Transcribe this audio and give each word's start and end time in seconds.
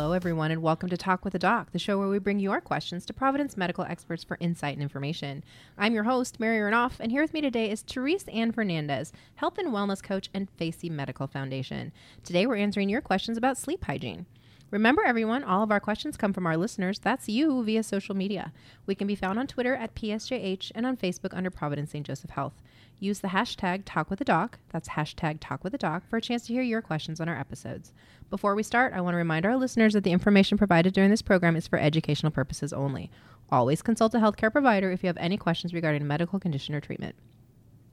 Hello, 0.00 0.12
everyone, 0.14 0.50
and 0.50 0.62
welcome 0.62 0.88
to 0.88 0.96
Talk 0.96 1.26
with 1.26 1.34
a 1.34 1.38
Doc, 1.38 1.72
the 1.72 1.78
show 1.78 1.98
where 1.98 2.08
we 2.08 2.18
bring 2.18 2.38
your 2.38 2.62
questions 2.62 3.04
to 3.04 3.12
Providence 3.12 3.58
medical 3.58 3.84
experts 3.84 4.24
for 4.24 4.38
insight 4.40 4.72
and 4.72 4.82
information. 4.82 5.44
I'm 5.76 5.92
your 5.92 6.04
host, 6.04 6.40
Mary 6.40 6.58
Renoff, 6.58 6.92
and 7.00 7.12
here 7.12 7.20
with 7.20 7.34
me 7.34 7.42
today 7.42 7.70
is 7.70 7.82
Therese 7.82 8.26
Ann 8.28 8.50
Fernandez, 8.50 9.12
health 9.34 9.58
and 9.58 9.68
wellness 9.68 10.02
coach 10.02 10.30
and 10.32 10.48
Facey 10.56 10.88
Medical 10.88 11.26
Foundation. 11.26 11.92
Today, 12.24 12.46
we're 12.46 12.56
answering 12.56 12.88
your 12.88 13.02
questions 13.02 13.36
about 13.36 13.58
sleep 13.58 13.84
hygiene. 13.84 14.24
Remember, 14.70 15.04
everyone, 15.04 15.44
all 15.44 15.62
of 15.62 15.70
our 15.70 15.80
questions 15.80 16.16
come 16.16 16.32
from 16.32 16.46
our 16.46 16.56
listeners. 16.56 16.98
That's 16.98 17.28
you 17.28 17.62
via 17.62 17.82
social 17.82 18.16
media. 18.16 18.54
We 18.86 18.94
can 18.94 19.06
be 19.06 19.14
found 19.14 19.38
on 19.38 19.48
Twitter 19.48 19.74
at 19.74 19.94
PSJH 19.94 20.72
and 20.74 20.86
on 20.86 20.96
Facebook 20.96 21.36
under 21.36 21.50
Providence 21.50 21.90
St. 21.90 22.06
Joseph 22.06 22.30
Health. 22.30 22.54
Use 23.02 23.20
the 23.20 23.28
hashtag 23.28 23.84
TalkWithADoc, 23.84 24.52
that's 24.68 24.90
hashtag 24.90 25.40
TalkWithADoc, 25.40 26.02
for 26.10 26.18
a 26.18 26.20
chance 26.20 26.46
to 26.46 26.52
hear 26.52 26.60
your 26.62 26.82
questions 26.82 27.18
on 27.18 27.30
our 27.30 27.38
episodes. 27.38 27.94
Before 28.28 28.54
we 28.54 28.62
start, 28.62 28.92
I 28.92 29.00
want 29.00 29.14
to 29.14 29.18
remind 29.18 29.46
our 29.46 29.56
listeners 29.56 29.94
that 29.94 30.04
the 30.04 30.12
information 30.12 30.58
provided 30.58 30.92
during 30.92 31.08
this 31.08 31.22
program 31.22 31.56
is 31.56 31.66
for 31.66 31.78
educational 31.78 32.30
purposes 32.30 32.74
only. 32.74 33.10
Always 33.50 33.80
consult 33.80 34.14
a 34.14 34.18
healthcare 34.18 34.52
provider 34.52 34.92
if 34.92 35.02
you 35.02 35.06
have 35.06 35.16
any 35.16 35.38
questions 35.38 35.72
regarding 35.72 36.02
a 36.02 36.04
medical 36.04 36.38
condition 36.38 36.74
or 36.74 36.80
treatment. 36.82 37.14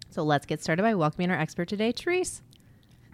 So 0.09 0.23
let's 0.23 0.45
get 0.45 0.61
started 0.61 0.83
by 0.83 0.93
welcoming 0.93 1.31
our 1.31 1.39
expert 1.39 1.69
today, 1.69 1.93
Therese. 1.93 2.41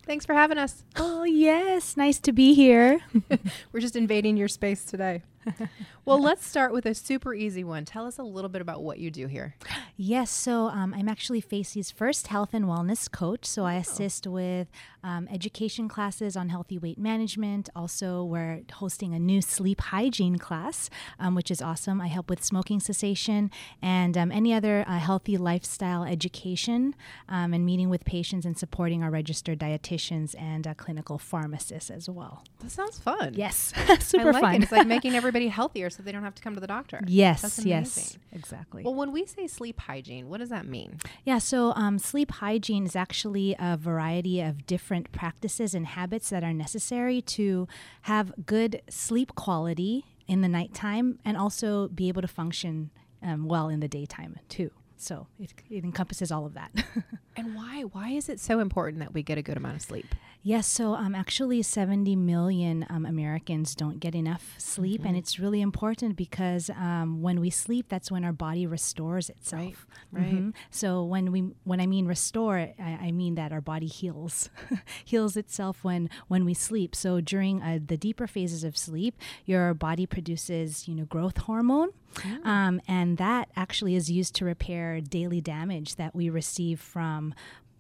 Thanks 0.03 0.25
for 0.25 0.33
having 0.33 0.57
us. 0.57 0.83
Oh, 0.95 1.23
yes. 1.23 1.95
Nice 1.95 2.19
to 2.21 2.31
be 2.31 2.55
here. 2.55 3.01
We're 3.71 3.79
just 3.79 3.95
invading 3.95 4.35
your 4.35 4.47
space 4.47 4.83
today. 4.83 5.21
well, 6.05 6.21
let's 6.21 6.45
start 6.45 6.73
with 6.73 6.85
a 6.85 6.93
super 6.93 7.33
easy 7.33 7.63
one. 7.63 7.85
Tell 7.85 8.05
us 8.05 8.17
a 8.17 8.23
little 8.23 8.49
bit 8.49 8.61
about 8.61 8.83
what 8.83 8.99
you 8.99 9.11
do 9.11 9.27
here. 9.27 9.55
Yes, 9.95 10.31
so 10.31 10.67
um, 10.67 10.93
I'm 10.93 11.07
actually 11.07 11.41
Facey's 11.41 11.91
first 11.91 12.27
health 12.27 12.49
and 12.53 12.65
wellness 12.65 13.11
coach. 13.11 13.45
So 13.45 13.65
I 13.65 13.75
assist 13.75 14.27
with 14.27 14.67
um, 15.03 15.27
education 15.31 15.87
classes 15.87 16.35
on 16.35 16.49
healthy 16.49 16.77
weight 16.77 16.97
management. 16.97 17.69
Also, 17.75 18.23
we're 18.23 18.61
hosting 18.73 19.13
a 19.13 19.19
new 19.19 19.41
sleep 19.41 19.81
hygiene 19.81 20.37
class, 20.37 20.89
um, 21.19 21.35
which 21.35 21.51
is 21.51 21.61
awesome. 21.61 21.99
I 21.99 22.07
help 22.07 22.29
with 22.29 22.43
smoking 22.43 22.79
cessation 22.79 23.51
and 23.81 24.17
um, 24.17 24.31
any 24.31 24.53
other 24.53 24.85
uh, 24.87 24.99
healthy 24.99 25.37
lifestyle 25.37 26.03
education 26.03 26.95
um, 27.27 27.53
and 27.53 27.65
meeting 27.65 27.89
with 27.89 28.05
patients 28.05 28.45
and 28.45 28.57
supporting 28.57 29.03
our 29.03 29.11
registered 29.11 29.59
dietitians 29.59 30.35
and 30.39 30.65
uh, 30.65 30.73
clinical 30.73 31.17
pharmacists 31.17 31.89
as 31.89 32.09
well. 32.09 32.43
That 32.59 32.71
sounds 32.71 32.99
fun. 32.99 33.33
Yes, 33.35 33.73
super 33.99 34.31
like 34.31 34.41
fun. 34.41 34.55
It. 34.55 34.63
It's 34.63 34.71
like 34.71 34.87
making 34.87 35.15
everybody 35.33 35.49
healthier 35.49 35.89
so 35.89 36.03
they 36.03 36.11
don't 36.11 36.23
have 36.23 36.35
to 36.35 36.43
come 36.43 36.53
to 36.53 36.59
the 36.59 36.67
doctor. 36.67 37.01
Yes, 37.07 37.59
yes, 37.65 38.17
exactly. 38.31 38.83
Well, 38.83 38.93
when 38.93 39.11
we 39.11 39.25
say 39.25 39.47
sleep 39.47 39.79
hygiene, 39.79 40.29
what 40.29 40.39
does 40.39 40.49
that 40.49 40.67
mean? 40.67 40.99
Yeah, 41.25 41.39
so 41.39 41.73
um, 41.75 41.97
sleep 41.97 42.29
hygiene 42.31 42.85
is 42.85 42.95
actually 42.95 43.55
a 43.57 43.75
variety 43.75 44.41
of 44.41 44.67
different 44.67 45.11
practices 45.11 45.73
and 45.73 45.87
habits 45.87 46.29
that 46.29 46.43
are 46.43 46.53
necessary 46.53 47.19
to 47.21 47.67
have 48.03 48.31
good 48.45 48.83
sleep 48.89 49.33
quality 49.33 50.05
in 50.27 50.41
the 50.41 50.47
nighttime 50.47 51.17
and 51.25 51.35
also 51.35 51.87
be 51.87 52.07
able 52.09 52.21
to 52.21 52.27
function 52.27 52.91
um, 53.23 53.47
well 53.47 53.69
in 53.69 53.79
the 53.79 53.87
daytime 53.87 54.37
too. 54.49 54.69
So 55.03 55.27
it, 55.39 55.53
it 55.69 55.83
encompasses 55.83 56.31
all 56.31 56.45
of 56.45 56.53
that. 56.53 56.71
and 57.35 57.55
why? 57.55 57.83
Why 57.83 58.09
is 58.09 58.29
it 58.29 58.39
so 58.39 58.59
important 58.59 58.99
that 58.99 59.13
we 59.13 59.23
get 59.23 59.37
a 59.37 59.41
good 59.41 59.57
amount 59.57 59.75
of 59.75 59.81
sleep? 59.81 60.07
Yes, 60.45 60.67
so 60.67 60.93
um, 60.93 61.15
actually, 61.15 61.61
70 61.61 62.17
million 62.17 62.85
um, 62.89 63.05
Americans 63.05 63.75
don't 63.75 64.01
get 64.01 64.13
enough 64.13 64.55
sleep, 64.57 64.99
mm-hmm. 64.99 65.07
and 65.07 65.17
it's 65.17 65.39
really 65.39 65.61
important 65.61 66.17
because 66.17 66.69
um, 66.71 67.21
when 67.21 67.39
we 67.39 67.49
sleep, 67.49 67.85
that's 67.87 68.11
when 68.11 68.25
our 68.25 68.33
body 68.33 68.67
restores 68.67 69.29
itself. 69.29 69.87
Right. 70.11 70.21
right. 70.21 70.33
Mm-hmm. 70.33 70.49
So 70.69 71.05
when 71.05 71.31
we 71.31 71.53
when 71.63 71.79
I 71.79 71.87
mean 71.87 72.07
restore, 72.07 72.57
I, 72.57 72.73
I 72.77 73.11
mean 73.13 73.35
that 73.35 73.53
our 73.53 73.61
body 73.61 73.87
heals, 73.87 74.49
heals 75.05 75.37
itself 75.37 75.81
when 75.81 76.09
when 76.27 76.43
we 76.43 76.53
sleep. 76.53 76.93
So 76.93 77.21
during 77.21 77.61
uh, 77.61 77.79
the 77.85 77.95
deeper 77.95 78.27
phases 78.27 78.65
of 78.65 78.77
sleep, 78.77 79.17
your 79.45 79.73
body 79.73 80.05
produces 80.05 80.89
you 80.89 80.95
know 80.95 81.05
growth 81.05 81.37
hormone. 81.37 81.91
Mm. 82.15 82.45
Um, 82.45 82.81
and 82.87 83.17
that 83.17 83.49
actually 83.55 83.95
is 83.95 84.09
used 84.09 84.35
to 84.35 84.45
repair 84.45 85.01
daily 85.01 85.41
damage 85.41 85.95
that 85.95 86.15
we 86.15 86.29
receive 86.29 86.79
from 86.79 87.33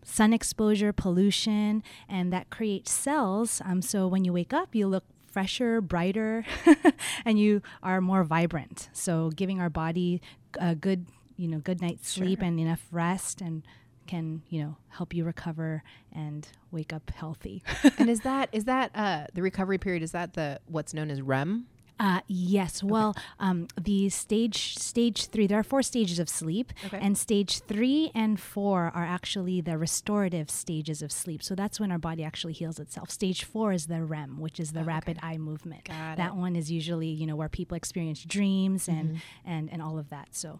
sun 0.03 0.33
exposure, 0.33 0.91
pollution, 0.91 1.83
and 2.09 2.31
that 2.33 2.49
creates 2.49 2.91
cells. 2.91 3.61
Um, 3.65 3.81
so 3.81 4.07
when 4.07 4.25
you 4.25 4.33
wake 4.33 4.53
up, 4.53 4.75
you 4.75 4.87
look 4.87 5.05
fresher, 5.31 5.81
brighter, 5.81 6.45
and 7.25 7.39
you 7.39 7.61
are 7.81 8.01
more 8.01 8.23
vibrant. 8.23 8.89
So 8.93 9.29
giving 9.29 9.59
our 9.59 9.69
body 9.69 10.21
a 10.59 10.75
good, 10.75 11.07
you 11.37 11.47
know, 11.47 11.57
good 11.59 11.81
night's 11.81 12.09
sleep 12.09 12.41
and 12.41 12.59
enough 12.59 12.85
rest 12.91 13.41
and 13.41 13.63
can 14.05 14.41
you 14.49 14.61
know 14.61 14.75
help 14.89 15.13
you 15.13 15.23
recover 15.23 15.81
and 16.11 16.49
wake 16.71 16.91
up 16.91 17.09
healthy 17.11 17.63
and 17.97 18.09
is 18.09 18.19
that 18.19 18.49
is 18.51 18.65
that 18.65 18.91
uh 18.95 19.25
the 19.33 19.41
recovery 19.41 19.77
period 19.77 20.03
is 20.03 20.11
that 20.11 20.33
the 20.33 20.59
what's 20.67 20.93
known 20.93 21.09
as 21.09 21.21
rem 21.21 21.65
uh, 22.03 22.19
yes. 22.27 22.83
Well, 22.83 23.15
um, 23.39 23.69
the 23.79 24.09
stage 24.09 24.77
stage 24.77 25.27
three. 25.27 25.47
There 25.47 25.57
are 25.57 25.63
four 25.63 25.81
stages 25.81 26.19
of 26.19 26.27
sleep, 26.27 26.73
okay. 26.85 26.99
and 27.01 27.17
stage 27.17 27.61
three 27.61 28.11
and 28.13 28.37
four 28.37 28.91
are 28.93 29.05
actually 29.05 29.61
the 29.61 29.77
restorative 29.77 30.49
stages 30.49 31.01
of 31.01 31.13
sleep. 31.13 31.41
So 31.41 31.55
that's 31.55 31.79
when 31.79 31.93
our 31.93 31.97
body 31.97 32.25
actually 32.25 32.53
heals 32.53 32.77
itself. 32.77 33.09
Stage 33.09 33.45
four 33.45 33.71
is 33.71 33.87
the 33.87 34.03
REM, 34.03 34.41
which 34.41 34.59
is 34.59 34.73
the 34.73 34.81
oh, 34.81 34.83
rapid 34.83 35.17
okay. 35.19 35.27
eye 35.27 35.37
movement. 35.37 35.85
Got 35.85 36.17
that 36.17 36.31
it. 36.31 36.35
one 36.35 36.57
is 36.57 36.69
usually 36.69 37.07
you 37.07 37.25
know 37.25 37.37
where 37.37 37.47
people 37.47 37.77
experience 37.77 38.21
dreams 38.25 38.89
and 38.89 39.11
mm-hmm. 39.11 39.49
and 39.49 39.71
and 39.71 39.81
all 39.81 39.97
of 39.97 40.09
that. 40.09 40.27
So. 40.31 40.59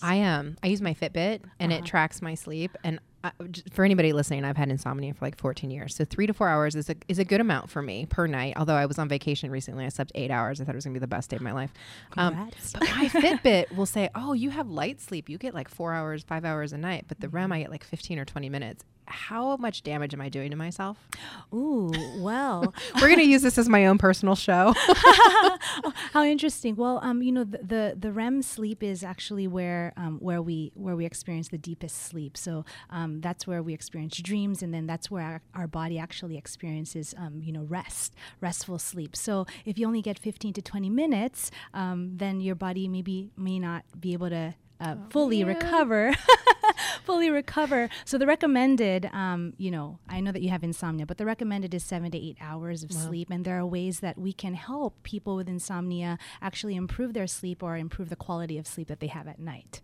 I 0.00 0.22
um 0.22 0.56
I 0.62 0.68
use 0.68 0.80
my 0.80 0.94
Fitbit 0.94 1.40
and 1.58 1.72
uh-huh. 1.72 1.80
it 1.80 1.84
tracks 1.84 2.22
my 2.22 2.34
sleep 2.34 2.76
and 2.84 3.00
uh, 3.24 3.30
for 3.72 3.84
anybody 3.84 4.12
listening, 4.12 4.44
I've 4.44 4.56
had 4.56 4.70
insomnia 4.70 5.12
for 5.12 5.24
like 5.24 5.38
14 5.38 5.70
years. 5.70 5.94
So 5.94 6.04
three 6.04 6.26
to 6.26 6.32
four 6.32 6.48
hours 6.48 6.74
is 6.74 6.88
a, 6.88 6.96
is 7.08 7.18
a 7.18 7.24
good 7.24 7.40
amount 7.40 7.68
for 7.70 7.82
me 7.82 8.06
per 8.06 8.26
night. 8.26 8.54
Although 8.56 8.74
I 8.76 8.86
was 8.86 8.98
on 8.98 9.08
vacation 9.08 9.50
recently, 9.50 9.84
I 9.84 9.88
slept 9.88 10.12
eight 10.14 10.30
hours. 10.30 10.60
I 10.60 10.64
thought 10.64 10.74
it 10.74 10.76
was 10.76 10.84
gonna 10.84 10.94
be 10.94 11.00
the 11.00 11.06
best 11.08 11.30
day 11.30 11.36
of 11.36 11.42
my 11.42 11.52
life. 11.52 11.72
Um, 12.16 12.50
but 12.72 12.82
my 12.82 13.08
Fitbit 13.12 13.74
will 13.74 13.86
say, 13.86 14.08
"Oh, 14.14 14.32
you 14.34 14.50
have 14.50 14.68
light 14.68 15.00
sleep. 15.00 15.28
You 15.28 15.38
get 15.38 15.54
like 15.54 15.68
four 15.68 15.92
hours, 15.94 16.22
five 16.22 16.44
hours 16.44 16.72
a 16.72 16.78
night." 16.78 17.06
But 17.08 17.20
the 17.20 17.28
REM, 17.28 17.52
I 17.52 17.60
get 17.60 17.70
like 17.70 17.84
15 17.84 18.18
or 18.18 18.24
20 18.24 18.48
minutes 18.48 18.84
how 19.10 19.56
much 19.56 19.82
damage 19.82 20.14
am 20.14 20.20
I 20.20 20.28
doing 20.28 20.50
to 20.50 20.56
myself? 20.56 21.08
Ooh, 21.52 21.90
well, 22.18 22.74
we're 23.00 23.08
gonna 23.08 23.22
use 23.22 23.42
this 23.42 23.58
as 23.58 23.68
my 23.68 23.86
own 23.86 23.98
personal 23.98 24.34
show. 24.34 24.74
oh, 24.76 25.92
how 26.12 26.22
interesting. 26.22 26.76
Well, 26.76 27.00
um, 27.02 27.22
you 27.22 27.32
know, 27.32 27.44
the, 27.44 27.58
the, 27.58 27.96
the 27.98 28.12
REM 28.12 28.42
sleep 28.42 28.82
is 28.82 29.02
actually 29.02 29.46
where 29.46 29.92
um, 29.96 30.18
where 30.18 30.42
we 30.42 30.72
where 30.74 30.96
we 30.96 31.06
experience 31.06 31.48
the 31.48 31.58
deepest 31.58 31.96
sleep. 31.96 32.36
So 32.36 32.64
um, 32.90 33.20
that's 33.20 33.46
where 33.46 33.62
we 33.62 33.74
experience 33.74 34.16
dreams, 34.18 34.62
and 34.62 34.72
then 34.72 34.86
that's 34.86 35.10
where 35.10 35.22
our, 35.24 35.42
our 35.54 35.66
body 35.66 35.98
actually 35.98 36.36
experiences, 36.36 37.14
um, 37.18 37.40
you 37.42 37.52
know, 37.52 37.62
rest, 37.62 38.14
restful 38.40 38.78
sleep. 38.78 39.16
So 39.16 39.46
if 39.64 39.78
you 39.78 39.86
only 39.86 40.02
get 40.02 40.18
15 40.18 40.52
to 40.54 40.62
20 40.62 40.90
minutes, 40.90 41.50
um, 41.74 42.16
then 42.16 42.40
your 42.40 42.54
body 42.54 42.88
maybe 42.88 43.30
may 43.36 43.58
not 43.58 43.84
be 43.98 44.12
able 44.12 44.30
to 44.30 44.54
uh, 44.80 44.94
oh, 44.96 45.06
fully 45.10 45.40
yeah. 45.40 45.46
recover 45.46 46.14
fully 47.04 47.30
recover 47.30 47.88
so 48.04 48.18
the 48.18 48.26
recommended 48.26 49.06
um, 49.12 49.52
you 49.56 49.70
know 49.70 49.98
i 50.08 50.20
know 50.20 50.32
that 50.32 50.42
you 50.42 50.50
have 50.50 50.62
insomnia 50.62 51.06
but 51.06 51.18
the 51.18 51.26
recommended 51.26 51.74
is 51.74 51.84
seven 51.84 52.10
to 52.10 52.18
eight 52.18 52.36
hours 52.40 52.82
of 52.82 52.90
wow. 52.90 53.00
sleep 53.00 53.28
and 53.30 53.44
there 53.44 53.58
are 53.58 53.66
ways 53.66 54.00
that 54.00 54.18
we 54.18 54.32
can 54.32 54.54
help 54.54 55.02
people 55.02 55.36
with 55.36 55.48
insomnia 55.48 56.18
actually 56.40 56.76
improve 56.76 57.14
their 57.14 57.26
sleep 57.26 57.62
or 57.62 57.76
improve 57.76 58.08
the 58.08 58.16
quality 58.16 58.58
of 58.58 58.66
sleep 58.66 58.88
that 58.88 59.00
they 59.00 59.06
have 59.06 59.26
at 59.26 59.38
night 59.38 59.80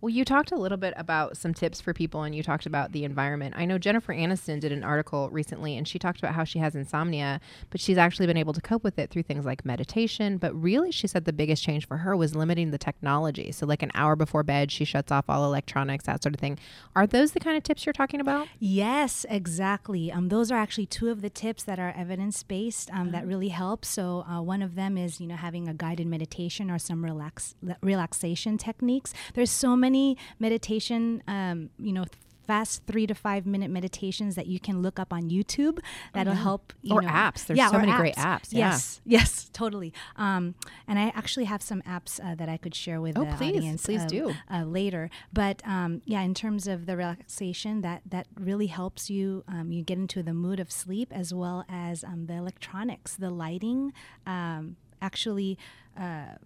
well, 0.00 0.10
you 0.10 0.24
talked 0.24 0.52
a 0.52 0.56
little 0.56 0.78
bit 0.78 0.94
about 0.96 1.36
some 1.36 1.54
tips 1.54 1.80
for 1.80 1.92
people 1.92 2.22
and 2.22 2.34
you 2.34 2.42
talked 2.42 2.66
about 2.66 2.92
the 2.92 3.04
environment. 3.04 3.54
I 3.56 3.64
know 3.64 3.78
Jennifer 3.78 4.14
Aniston 4.14 4.60
did 4.60 4.72
an 4.72 4.84
article 4.84 5.28
recently 5.30 5.76
and 5.76 5.86
she 5.86 5.98
talked 5.98 6.18
about 6.18 6.34
how 6.34 6.44
she 6.44 6.58
has 6.58 6.74
insomnia, 6.74 7.40
but 7.70 7.80
she's 7.80 7.98
actually 7.98 8.26
been 8.26 8.36
able 8.36 8.52
to 8.52 8.60
cope 8.60 8.84
with 8.84 8.98
it 8.98 9.10
through 9.10 9.24
things 9.24 9.44
like 9.44 9.64
meditation. 9.64 10.38
But 10.38 10.54
really, 10.54 10.92
she 10.92 11.06
said 11.06 11.24
the 11.24 11.32
biggest 11.32 11.62
change 11.62 11.86
for 11.86 11.98
her 11.98 12.16
was 12.16 12.34
limiting 12.34 12.70
the 12.70 12.78
technology. 12.78 13.52
So, 13.52 13.66
like 13.66 13.82
an 13.82 13.90
hour 13.94 14.16
before 14.16 14.42
bed, 14.42 14.70
she 14.70 14.84
shuts 14.84 15.10
off 15.10 15.24
all 15.28 15.44
electronics, 15.44 16.04
that 16.04 16.22
sort 16.22 16.34
of 16.34 16.40
thing. 16.40 16.58
Are 16.94 17.06
those 17.06 17.32
the 17.32 17.40
kind 17.40 17.56
of 17.56 17.62
tips 17.62 17.84
you're 17.84 17.92
talking 17.92 18.20
about? 18.20 18.48
Yes, 18.58 19.26
exactly. 19.28 20.12
Um, 20.12 20.28
those 20.28 20.52
are 20.52 20.58
actually 20.58 20.86
two 20.86 21.10
of 21.10 21.22
the 21.22 21.30
tips 21.30 21.64
that 21.64 21.78
are 21.78 21.92
evidence 21.96 22.42
based 22.42 22.90
um, 22.92 23.10
that 23.10 23.22
mm-hmm. 23.22 23.28
really 23.28 23.48
help. 23.48 23.84
So, 23.84 24.24
uh, 24.28 24.40
one 24.42 24.62
of 24.62 24.74
them 24.74 24.96
is, 24.96 25.20
you 25.20 25.26
know, 25.26 25.36
having 25.36 25.68
a 25.68 25.74
guided 25.74 26.06
meditation 26.06 26.70
or 26.70 26.78
some 26.78 27.04
relax- 27.04 27.54
relaxation 27.82 28.58
techniques. 28.58 29.12
There's 29.34 29.50
so 29.50 29.76
many 29.76 29.87
many 29.88 30.18
meditation, 30.38 31.22
um, 31.26 31.70
you 31.78 31.92
know, 31.92 32.04
fast 32.46 32.82
three 32.86 33.06
to 33.06 33.14
five 33.14 33.44
minute 33.46 33.70
meditations 33.70 34.34
that 34.34 34.46
you 34.46 34.58
can 34.58 34.80
look 34.80 34.98
up 34.98 35.12
on 35.12 35.28
YouTube 35.28 35.78
that'll 36.14 36.32
oh, 36.32 36.36
help. 36.36 36.72
or 36.90 37.02
know, 37.02 37.08
apps. 37.08 37.46
There's 37.46 37.58
yeah, 37.58 37.70
so 37.70 37.78
many 37.78 37.92
apps. 37.92 37.98
great 37.98 38.16
apps. 38.16 38.48
Yes, 38.50 39.00
yeah. 39.04 39.18
yes, 39.18 39.50
totally. 39.52 39.92
Um, 40.16 40.54
and 40.86 40.98
I 40.98 41.12
actually 41.14 41.44
have 41.44 41.62
some 41.62 41.82
apps 41.82 42.18
uh, 42.24 42.34
that 42.36 42.48
I 42.48 42.56
could 42.56 42.74
share 42.74 43.00
with 43.00 43.18
oh, 43.18 43.24
the 43.24 43.32
please, 43.36 43.56
audience. 43.56 43.84
Please 43.84 44.02
uh, 44.02 44.06
do 44.06 44.34
uh, 44.50 44.64
later. 44.64 45.10
But 45.32 45.62
um, 45.66 46.00
yeah, 46.06 46.22
in 46.22 46.34
terms 46.34 46.66
of 46.66 46.86
the 46.86 46.96
relaxation, 46.96 47.82
that 47.82 48.02
that 48.08 48.26
really 48.38 48.68
helps 48.68 49.10
you. 49.10 49.44
Um, 49.46 49.70
you 49.72 49.82
get 49.82 49.98
into 49.98 50.22
the 50.22 50.34
mood 50.34 50.58
of 50.58 50.72
sleep 50.72 51.12
as 51.12 51.34
well 51.34 51.64
as 51.68 52.02
um, 52.02 52.26
the 52.26 52.34
electronics, 52.34 53.14
the 53.14 53.30
lighting. 53.30 53.92
Um, 54.26 54.76
actually 55.00 55.58
uh, 55.96 56.36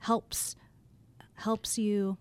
helps 0.00 0.56
helps 1.36 1.78
you 1.78 2.18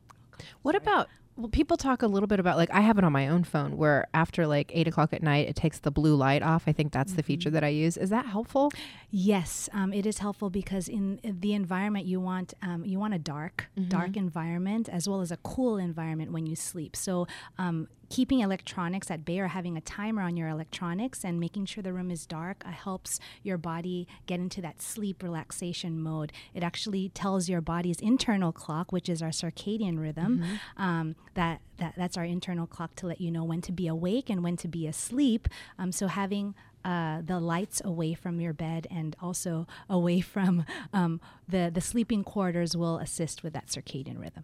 what 0.62 0.75
about 0.75 1.07
Well, 1.38 1.50
people 1.50 1.78
talk 1.78 2.01
a 2.01 2.07
little 2.07 2.28
bit 2.28 2.39
about 2.39 2.57
like 2.57 2.69
I 2.72 2.81
have 2.81 2.98
it 2.98 3.04
on 3.04 3.12
my 3.12 3.28
own 3.28 3.44
phone 3.44 3.78
where 3.78 4.06
after 4.13 4.45
like 4.45 4.69
eight 4.74 4.88
o'clock 4.88 5.13
at 5.13 5.24
night 5.24 5.48
it 5.48 5.56
takes 5.56 5.80
the 5.80 5.89
blue 5.92 6.16
light 6.16 6.44
off. 6.44 6.63
I 6.68 6.74
think 6.74 6.92
that's 6.92 7.12
mm-hmm. 7.12 7.18
the 7.18 7.24
feature 7.24 7.50
mm-hmm. 7.50 7.56
that 7.56 7.63
I 7.63 7.69
use. 7.69 7.98
Is 7.98 8.10
that 8.10 8.25
helpful? 8.25 8.72
Yes, 9.10 9.69
um, 9.74 9.94
it 9.94 10.06
is 10.06 10.19
helpful 10.19 10.50
because 10.50 10.88
in 10.88 11.19
the 11.24 11.54
environment 11.54 12.06
you 12.06 12.19
want 12.19 12.54
um, 12.62 12.83
you 12.86 13.00
want 13.00 13.13
a 13.13 13.19
dark 13.19 13.69
mm-hmm. 13.78 13.89
dark 13.89 14.18
environment 14.18 14.89
as 14.89 15.07
well 15.07 15.22
as 15.22 15.31
a 15.31 15.38
cool 15.38 15.78
environment 15.78 16.31
when 16.31 16.45
you 16.45 16.56
sleep. 16.56 16.95
So 16.95 17.27
um, 17.57 17.88
keeping 18.12 18.42
electronics 18.42 19.10
at 19.10 19.24
bay 19.24 19.40
or 19.40 19.48
having 19.48 19.78
a 19.78 19.81
timer 19.81 20.22
on 20.22 20.36
your 20.36 20.50
electronics 20.50 21.24
and 21.24 21.40
making 21.40 21.66
sure 21.66 21.81
the 21.81 21.94
room 21.94 22.12
is 22.12 22.25
dark 22.25 22.62
uh, 22.66 22.69
helps 22.72 23.19
your 23.42 23.58
body 23.58 24.06
get 24.25 24.40
into 24.40 24.62
that 24.62 24.81
sleep 24.81 25.24
relaxation 25.24 25.98
mode. 25.98 26.34
It 26.54 26.62
actually 26.62 27.10
tells 27.10 27.48
your 27.48 27.62
body's 27.62 28.02
internal 28.02 28.52
clock, 28.52 28.92
which 28.92 29.08
is 29.08 29.22
our 29.22 29.30
circadian 29.30 29.98
rhythm, 29.98 30.40
mm-hmm. 30.40 30.81
um, 30.84 31.16
that, 31.36 31.62
that 31.78 31.94
that's 31.96 32.18
our 32.18 32.25
internal 32.25 32.68
clock 32.68 32.96
to 32.96 33.08
let 33.08 33.22
you 33.22 33.31
know 33.31 33.46
when 33.46 33.62
to 33.62 33.72
be 33.72 33.88
awake 33.88 34.30
and 34.30 34.44
when 34.44 34.58
to 34.58 34.68
be 34.68 34.88
asleep. 34.88 35.48
Um, 35.80 35.94
so 35.94 36.08
having 36.08 36.54
uh, 36.84 37.22
the 37.24 37.40
lights 37.40 37.81
away 37.86 38.13
from 38.13 38.42
your 38.42 38.54
bed 38.54 38.88
and 38.92 39.16
also 39.22 39.68
away 39.90 40.19
from 40.19 40.66
um, 40.94 41.22
the, 41.48 41.72
the 41.74 41.81
sleeping 41.81 42.25
quarters 42.25 42.75
will 42.75 42.98
assist 42.98 43.42
with 43.42 43.54
that 43.54 43.68
circadian 43.68 44.19
rhythm. 44.19 44.44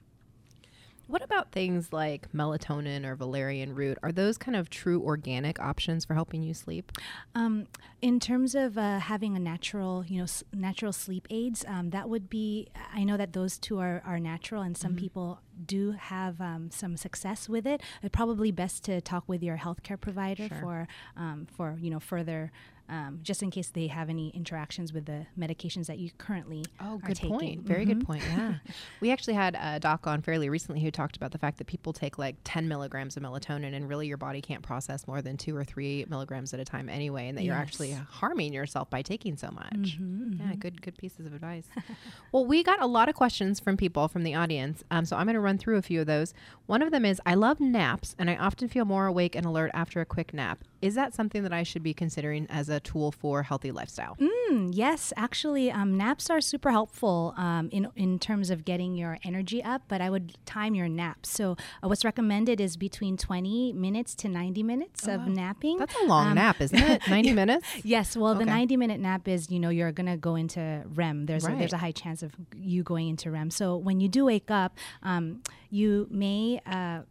What 1.07 1.23
about 1.23 1.51
things 1.51 1.93
like 1.93 2.31
melatonin 2.33 3.05
or 3.05 3.15
valerian 3.15 3.73
root? 3.73 3.97
Are 4.03 4.11
those 4.11 4.37
kind 4.37 4.55
of 4.55 4.69
true 4.69 5.01
organic 5.01 5.59
options 5.59 6.03
for 6.03 6.13
helping 6.13 6.43
you 6.43 6.53
sleep? 6.53 6.91
Um, 7.33 7.67
in 8.01 8.19
terms 8.19 8.55
of 8.55 8.77
uh, 8.77 8.99
having 8.99 9.35
a 9.35 9.39
natural, 9.39 10.03
you 10.05 10.17
know, 10.17 10.23
s- 10.23 10.43
natural 10.53 10.91
sleep 10.91 11.25
aids, 11.29 11.63
um, 11.67 11.91
that 11.91 12.09
would 12.09 12.29
be. 12.29 12.67
I 12.93 13.03
know 13.03 13.15
that 13.17 13.33
those 13.33 13.57
two 13.57 13.79
are, 13.79 14.03
are 14.05 14.19
natural, 14.19 14.61
and 14.61 14.77
some 14.77 14.91
mm-hmm. 14.91 14.99
people 14.99 15.39
do 15.65 15.91
have 15.91 16.39
um, 16.41 16.69
some 16.71 16.97
success 16.97 17.47
with 17.47 17.65
it. 17.65 17.81
It's 18.03 18.11
probably 18.11 18.51
best 18.51 18.83
to 18.85 19.01
talk 19.01 19.23
with 19.27 19.41
your 19.41 19.57
healthcare 19.57 19.99
provider 19.99 20.47
sure. 20.49 20.57
for 20.59 20.87
um, 21.15 21.47
for 21.55 21.77
you 21.79 21.89
know 21.89 21.99
further 21.99 22.51
um, 22.89 23.19
just 23.21 23.43
in 23.43 23.51
case 23.51 23.69
they 23.69 23.87
have 23.87 24.09
any 24.09 24.29
interactions 24.29 24.93
with 24.93 25.05
the 25.05 25.25
medications 25.37 25.87
that 25.87 25.97
you 25.97 26.09
currently 26.17 26.65
oh, 26.79 26.97
good 26.97 27.19
point. 27.19 27.61
Very 27.61 27.85
mm-hmm. 27.85 27.99
good 27.99 28.05
point. 28.05 28.23
Yeah, 28.29 28.55
we 29.01 29.11
actually 29.11 29.33
had 29.33 29.57
a 29.59 29.79
doc 29.79 30.07
on 30.07 30.21
fairly 30.21 30.49
recently 30.49 30.81
who 30.81 30.89
talked 30.89 31.17
about 31.17 31.31
the 31.31 31.37
fact 31.37 31.57
that 31.57 31.67
people 31.67 31.91
take 31.91 32.17
like 32.17 32.35
10 32.45 32.67
milligrams 32.67 33.17
of 33.17 33.23
melatonin, 33.23 33.75
and 33.75 33.89
really 33.89 34.07
your 34.07 34.17
body 34.17 34.41
can't 34.41 34.63
process 34.63 35.05
more 35.07 35.21
than 35.21 35.35
two 35.35 35.55
or 35.55 35.65
three 35.65 36.05
milligrams 36.09 36.53
at 36.53 36.59
a 36.59 36.65
time 36.65 36.87
anyway, 36.87 37.27
and 37.27 37.37
that 37.37 37.43
yes. 37.43 37.47
you're 37.47 37.57
actually 37.57 37.91
harming 37.91 38.53
yourself 38.53 38.89
by 38.89 39.01
taking 39.01 39.35
so 39.35 39.49
much. 39.51 39.73
Mm-hmm, 39.73 40.33
yeah, 40.33 40.45
mm-hmm. 40.45 40.59
good 40.59 40.81
good 40.81 40.97
pieces 40.97 41.25
of 41.25 41.33
advice. 41.33 41.65
well, 42.31 42.45
we 42.45 42.63
got 42.63 42.81
a 42.81 42.87
lot 42.87 43.09
of 43.09 43.15
questions 43.15 43.59
from 43.59 43.75
people 43.75 44.07
from 44.07 44.23
the 44.23 44.33
audience, 44.33 44.83
um, 44.91 45.03
so 45.03 45.17
I'm 45.17 45.25
going 45.25 45.33
to 45.33 45.41
run 45.41 45.57
through 45.57 45.77
a 45.77 45.81
few 45.81 46.01
of 46.01 46.07
those. 46.07 46.33
One 46.67 46.81
of 46.81 46.91
them 46.91 47.03
is 47.03 47.21
I 47.25 47.33
love 47.33 47.59
naps, 47.59 48.15
and 48.17 48.29
I 48.29 48.37
often 48.37 48.69
feel 48.69 48.85
more 48.85 49.07
awake 49.07 49.35
and 49.35 49.45
alert 49.45 49.71
after 49.73 49.99
a 49.99 50.05
quick 50.05 50.33
nap. 50.33 50.63
Is 50.81 50.95
that 50.95 51.13
something 51.13 51.43
that 51.43 51.53
I 51.53 51.63
should 51.63 51.83
be 51.83 51.93
considering 51.93 52.45
as 52.49 52.69
a 52.69 52.76
tool 52.79 53.11
for 53.11 53.43
healthy 53.43 53.71
lifestyle? 53.71 54.15
Mm, 54.17 54.69
yes, 54.73 55.13
actually, 55.15 55.71
um, 55.71 55.97
naps 55.97 56.29
are 56.29 56.41
super 56.41 56.71
helpful 56.71 57.33
um, 57.37 57.69
in 57.71 57.87
in 57.95 58.19
terms 58.19 58.49
of 58.49 58.65
getting 58.65 58.95
your 58.95 59.17
energy 59.23 59.63
up. 59.63 59.83
But 59.87 60.01
I 60.01 60.09
would 60.09 60.37
time 60.45 60.75
your 60.75 60.87
naps. 60.87 61.29
So 61.29 61.57
uh, 61.83 61.87
what's 61.87 62.05
recommended 62.05 62.59
is 62.61 62.77
between 62.77 63.17
20 63.17 63.73
minutes 63.73 64.15
to 64.15 64.29
90 64.29 64.63
minutes 64.63 65.07
oh, 65.07 65.15
of 65.15 65.21
wow. 65.21 65.27
napping. 65.27 65.77
That's 65.77 65.95
a 65.95 66.05
long 66.05 66.27
um, 66.27 66.35
nap, 66.35 66.61
isn't 66.61 66.77
it? 66.77 67.01
90 67.09 67.33
minutes. 67.33 67.67
Yes. 67.83 68.15
Well, 68.15 68.31
okay. 68.31 68.45
the 68.45 68.51
90 68.51 68.77
minute 68.77 68.99
nap 68.99 69.27
is 69.27 69.49
you 69.49 69.59
know 69.59 69.69
you're 69.69 69.91
gonna 69.91 70.17
go 70.17 70.35
into 70.35 70.83
REM. 70.93 71.25
There's 71.25 71.45
right. 71.45 71.55
a, 71.55 71.59
there's 71.59 71.73
a 71.73 71.77
high 71.77 71.91
chance 71.91 72.23
of 72.23 72.33
you 72.55 72.83
going 72.83 73.09
into 73.09 73.31
REM. 73.31 73.51
So 73.51 73.77
when 73.77 73.99
you 73.99 74.07
do 74.09 74.25
wake 74.25 74.51
up, 74.51 74.77
um, 75.03 75.41
you 75.69 76.07
may 76.09 76.61
uh, 76.65 77.01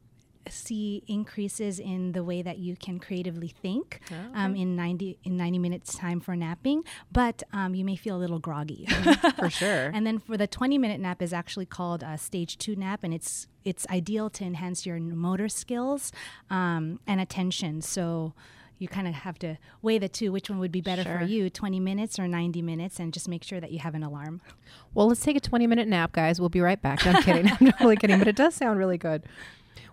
see 0.52 1.02
increases 1.06 1.78
in 1.78 2.12
the 2.12 2.22
way 2.22 2.42
that 2.42 2.58
you 2.58 2.76
can 2.76 2.98
creatively 2.98 3.48
think 3.48 4.00
oh, 4.10 4.14
okay. 4.14 4.24
um, 4.34 4.54
in 4.54 4.76
90 4.76 5.18
in 5.24 5.36
90 5.36 5.58
minutes 5.58 5.96
time 5.96 6.20
for 6.20 6.36
napping 6.36 6.82
but 7.10 7.42
um, 7.52 7.74
you 7.74 7.84
may 7.84 7.96
feel 7.96 8.16
a 8.16 8.18
little 8.18 8.38
groggy. 8.38 8.86
For 9.38 9.50
sure. 9.50 9.90
And 9.96 10.06
then 10.06 10.18
for 10.18 10.36
the 10.36 10.46
20 10.46 10.78
minute 10.78 11.00
nap 11.00 11.22
is 11.22 11.32
actually 11.32 11.66
called 11.66 12.02
a 12.02 12.18
stage 12.18 12.58
2 12.58 12.76
nap 12.76 13.00
and 13.02 13.14
it's 13.14 13.46
it's 13.64 13.86
ideal 13.88 14.30
to 14.30 14.44
enhance 14.44 14.86
your 14.86 14.98
motor 14.98 15.48
skills 15.48 16.12
um, 16.50 17.00
and 17.06 17.20
attention. 17.20 17.82
So 17.82 18.34
you 18.78 18.88
kind 18.88 19.08
of 19.08 19.14
have 19.14 19.38
to 19.40 19.56
weigh 19.80 19.98
the 19.98 20.08
two 20.08 20.30
which 20.30 20.50
one 20.50 20.58
would 20.58 20.70
be 20.70 20.80
better 20.80 21.02
sure. 21.02 21.18
for 21.18 21.24
you 21.24 21.48
20 21.48 21.80
minutes 21.80 22.18
or 22.18 22.28
90 22.28 22.60
minutes 22.62 23.00
and 23.00 23.12
just 23.12 23.28
make 23.28 23.42
sure 23.42 23.58
that 23.60 23.72
you 23.72 23.78
have 23.78 23.94
an 23.94 24.02
alarm. 24.02 24.40
Well 24.94 25.08
let's 25.08 25.20
take 25.20 25.36
a 25.36 25.40
20 25.40 25.66
minute 25.66 25.88
nap 25.88 26.12
guys. 26.12 26.38
We'll 26.38 26.48
be 26.48 26.60
right 26.60 26.80
back. 26.80 27.06
I'm 27.06 27.22
kidding. 27.22 27.50
I'm 27.60 27.72
totally 27.72 27.96
kidding 27.96 28.18
but 28.18 28.28
it 28.28 28.36
does 28.36 28.54
sound 28.54 28.78
really 28.78 28.98
good 28.98 29.22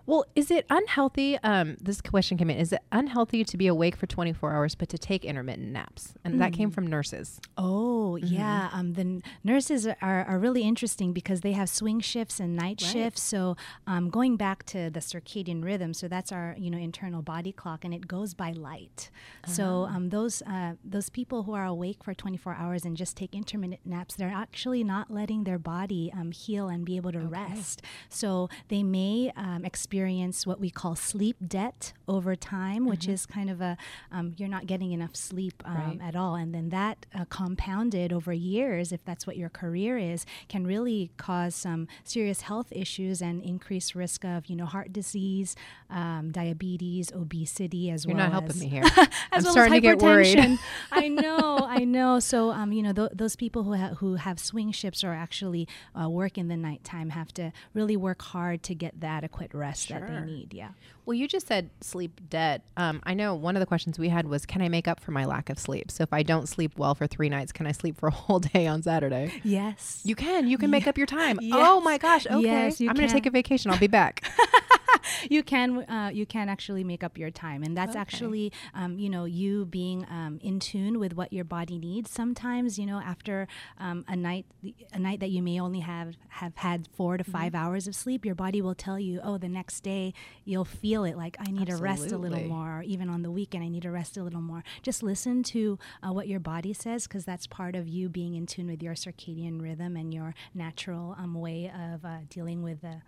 well, 0.06 0.26
is 0.34 0.50
it 0.50 0.66
unhealthy? 0.68 1.38
Um, 1.38 1.76
this 1.80 2.02
question 2.02 2.36
came 2.36 2.50
in. 2.50 2.58
Is 2.58 2.72
it 2.72 2.80
unhealthy 2.92 3.42
to 3.44 3.56
be 3.56 3.66
awake 3.66 3.96
for 3.96 4.06
24 4.06 4.52
hours 4.52 4.74
but 4.74 4.90
to 4.90 4.98
take 4.98 5.24
intermittent 5.24 5.68
naps? 5.68 6.12
And 6.24 6.34
mm. 6.34 6.38
that 6.40 6.52
came 6.52 6.70
mm. 6.70 6.74
from 6.74 6.86
nurses. 6.86 7.40
Oh, 7.56 8.18
mm-hmm. 8.20 8.26
yeah. 8.26 8.68
Um, 8.72 8.92
the 8.92 9.00
n- 9.00 9.22
nurses 9.42 9.86
are, 9.86 9.96
are 10.02 10.38
really 10.38 10.62
interesting 10.62 11.14
because 11.14 11.40
they 11.40 11.52
have 11.52 11.70
swing 11.70 12.00
shifts 12.00 12.38
and 12.38 12.54
night 12.54 12.82
right. 12.82 12.92
shifts. 12.92 13.22
So 13.22 13.56
um, 13.86 14.10
going 14.10 14.36
back 14.36 14.66
to 14.66 14.90
the 14.90 15.00
circadian 15.00 15.64
rhythm, 15.64 15.94
so 15.94 16.06
that's 16.06 16.32
our 16.32 16.54
you 16.58 16.70
know 16.70 16.78
internal 16.78 17.22
body 17.22 17.52
clock, 17.52 17.84
and 17.84 17.94
it 17.94 18.06
goes 18.06 18.34
by 18.34 18.52
light. 18.52 19.10
Uh-huh. 19.44 19.52
So 19.52 19.64
um, 19.84 20.10
those 20.10 20.42
uh, 20.42 20.74
those 20.84 21.08
people 21.08 21.44
who 21.44 21.54
are 21.54 21.64
awake 21.64 22.04
for 22.04 22.12
24 22.12 22.54
hours 22.54 22.84
and 22.84 22.94
just 22.94 23.16
take 23.16 23.34
intermittent 23.34 23.86
naps, 23.86 24.16
they're 24.16 24.28
actually 24.28 24.84
not 24.84 25.10
letting 25.10 25.44
their 25.44 25.58
body 25.58 26.12
um, 26.14 26.30
heal 26.30 26.68
and 26.68 26.84
be 26.84 26.96
able 26.96 27.12
to 27.12 27.18
okay. 27.20 27.28
rest. 27.28 27.80
So 28.10 28.50
they 28.68 28.82
may 28.82 29.32
experience 29.64 29.93
experience 29.94 30.44
what 30.44 30.58
we 30.58 30.70
call 30.70 30.96
sleep 30.96 31.36
debt 31.46 31.92
over 32.08 32.34
time, 32.34 32.80
mm-hmm. 32.80 32.90
which 32.90 33.06
is 33.06 33.26
kind 33.26 33.48
of 33.48 33.60
a 33.60 33.76
um, 34.10 34.34
you're 34.36 34.48
not 34.48 34.66
getting 34.66 34.90
enough 34.90 35.14
sleep 35.14 35.62
um, 35.64 35.76
right. 35.76 35.98
at 36.02 36.16
all. 36.16 36.34
And 36.34 36.52
then 36.52 36.70
that 36.70 37.06
uh, 37.14 37.24
compounded 37.26 38.12
over 38.12 38.32
years, 38.32 38.90
if 38.90 39.04
that's 39.04 39.24
what 39.24 39.36
your 39.36 39.48
career 39.48 39.96
is, 39.96 40.26
can 40.48 40.66
really 40.66 41.12
cause 41.16 41.54
some 41.54 41.86
serious 42.02 42.40
health 42.40 42.72
issues 42.72 43.22
and 43.22 43.40
increased 43.44 43.94
risk 43.94 44.24
of, 44.24 44.46
you 44.46 44.56
know, 44.56 44.66
heart 44.66 44.92
disease, 44.92 45.54
um, 45.90 46.32
diabetes, 46.32 47.12
obesity, 47.12 47.88
as 47.88 48.04
you're 48.04 48.16
well. 48.16 48.24
You're 48.24 48.32
not 48.32 48.42
helping 48.42 48.58
me 48.58 48.66
here. 48.66 48.82
I'm 49.32 49.44
well 49.44 49.52
starting 49.52 49.74
to 49.74 49.80
get 49.80 50.02
worried. 50.02 50.58
I 50.90 51.06
know, 51.06 51.58
I 51.60 51.84
know. 51.84 52.18
So, 52.18 52.50
um, 52.50 52.72
you 52.72 52.82
know, 52.82 52.92
th- 52.92 53.12
those 53.14 53.36
people 53.36 53.62
who, 53.62 53.74
ha- 53.74 53.94
who 53.98 54.16
have 54.16 54.40
swing 54.40 54.72
shifts 54.72 55.04
or 55.04 55.12
actually 55.12 55.68
uh, 56.00 56.10
work 56.10 56.36
in 56.36 56.48
the 56.48 56.56
nighttime 56.56 57.10
have 57.10 57.32
to 57.34 57.52
really 57.74 57.96
work 57.96 58.22
hard 58.22 58.64
to 58.64 58.74
get 58.74 59.00
the 59.00 59.06
adequate 59.06 59.54
rest 59.54 59.83
sure. 59.86 60.00
that 60.00 60.08
they 60.08 60.20
need. 60.26 60.54
Yeah. 60.54 60.70
Well, 61.06 61.14
you 61.14 61.28
just 61.28 61.46
said 61.46 61.70
sleep 61.80 62.20
debt. 62.30 62.62
Um, 62.76 63.00
I 63.04 63.14
know 63.14 63.34
one 63.34 63.56
of 63.56 63.60
the 63.60 63.66
questions 63.66 63.98
we 63.98 64.08
had 64.08 64.26
was, 64.26 64.46
can 64.46 64.62
I 64.62 64.68
make 64.68 64.88
up 64.88 65.00
for 65.00 65.10
my 65.10 65.24
lack 65.24 65.50
of 65.50 65.58
sleep? 65.58 65.90
So 65.90 66.02
if 66.02 66.12
I 66.12 66.22
don't 66.22 66.48
sleep 66.48 66.78
well 66.78 66.94
for 66.94 67.06
three 67.06 67.28
nights, 67.28 67.52
can 67.52 67.66
I 67.66 67.72
sleep 67.72 67.98
for 67.98 68.06
a 68.06 68.10
whole 68.22 68.38
day 68.40 68.66
on 68.66 68.82
Saturday? 68.82 69.32
Yes. 69.44 70.00
You 70.04 70.14
can. 70.14 70.48
You 70.48 70.56
can 70.58 70.70
make 70.70 70.86
up 70.86 70.96
your 70.96 71.06
time. 71.06 71.38
Yes. 71.40 71.54
Oh 71.74 71.80
my 71.80 71.98
gosh. 71.98 72.26
Okay. 72.26 72.40
Yes, 72.40 72.80
I'm 72.80 72.94
going 72.94 73.08
to 73.08 73.12
take 73.12 73.26
a 73.26 73.30
vacation. 73.30 73.70
I'll 73.70 73.78
be 73.78 73.86
back. 73.86 74.22
you 75.30 75.42
can 75.42 75.84
uh, 75.88 76.10
you 76.12 76.26
can 76.26 76.48
actually 76.48 76.84
make 76.84 77.02
up 77.02 77.18
your 77.18 77.30
time, 77.30 77.62
and 77.62 77.76
that's 77.76 77.92
okay. 77.92 78.00
actually 78.00 78.52
um, 78.74 78.98
you 78.98 79.08
know 79.08 79.24
you 79.24 79.66
being 79.66 80.06
um, 80.10 80.38
in 80.42 80.60
tune 80.60 80.98
with 80.98 81.14
what 81.14 81.32
your 81.32 81.44
body 81.44 81.78
needs. 81.78 82.10
Sometimes 82.10 82.78
you 82.78 82.86
know 82.86 83.00
after 83.00 83.46
um, 83.78 84.04
a 84.08 84.16
night 84.16 84.46
a 84.92 84.98
night 84.98 85.20
that 85.20 85.30
you 85.30 85.42
may 85.42 85.60
only 85.60 85.80
have 85.80 86.14
have 86.28 86.56
had 86.56 86.88
four 86.96 87.16
to 87.16 87.24
5 87.24 87.52
mm-hmm. 87.52 87.56
hours 87.56 87.86
of 87.86 87.94
sleep, 87.94 88.24
your 88.24 88.34
body 88.34 88.60
will 88.60 88.74
tell 88.74 88.98
you, 88.98 89.20
oh, 89.22 89.38
the 89.38 89.48
next 89.48 89.80
day 89.80 90.12
you'll 90.44 90.64
feel 90.64 91.04
it 91.04 91.16
like 91.16 91.36
I 91.38 91.50
need 91.50 91.68
Absolutely. 91.70 91.76
to 91.76 91.82
rest 91.82 92.12
a 92.12 92.18
little 92.18 92.40
more. 92.40 92.78
Or 92.78 92.82
even 92.82 93.08
on 93.08 93.22
the 93.22 93.30
weekend, 93.30 93.62
I 93.64 93.68
need 93.68 93.82
to 93.82 93.90
rest 93.90 94.16
a 94.16 94.22
little 94.22 94.40
more. 94.40 94.64
Just 94.82 95.02
listen 95.02 95.42
to 95.44 95.78
uh, 96.02 96.12
what 96.12 96.28
your 96.28 96.40
body 96.40 96.72
says 96.72 97.06
because 97.06 97.24
that's 97.24 97.46
part 97.46 97.76
of 97.76 97.86
you 97.88 98.08
being 98.08 98.34
in 98.34 98.46
tune 98.46 98.66
with 98.66 98.82
your 98.82 98.94
circadian 98.94 99.60
rhythm 99.62 99.96
and 99.96 100.12
your 100.12 100.34
natural 100.54 101.16
um, 101.18 101.34
way 101.34 101.70
of 101.74 102.04
uh, 102.04 102.18
dealing 102.28 102.62
with 102.62 102.80
the 102.80 103.02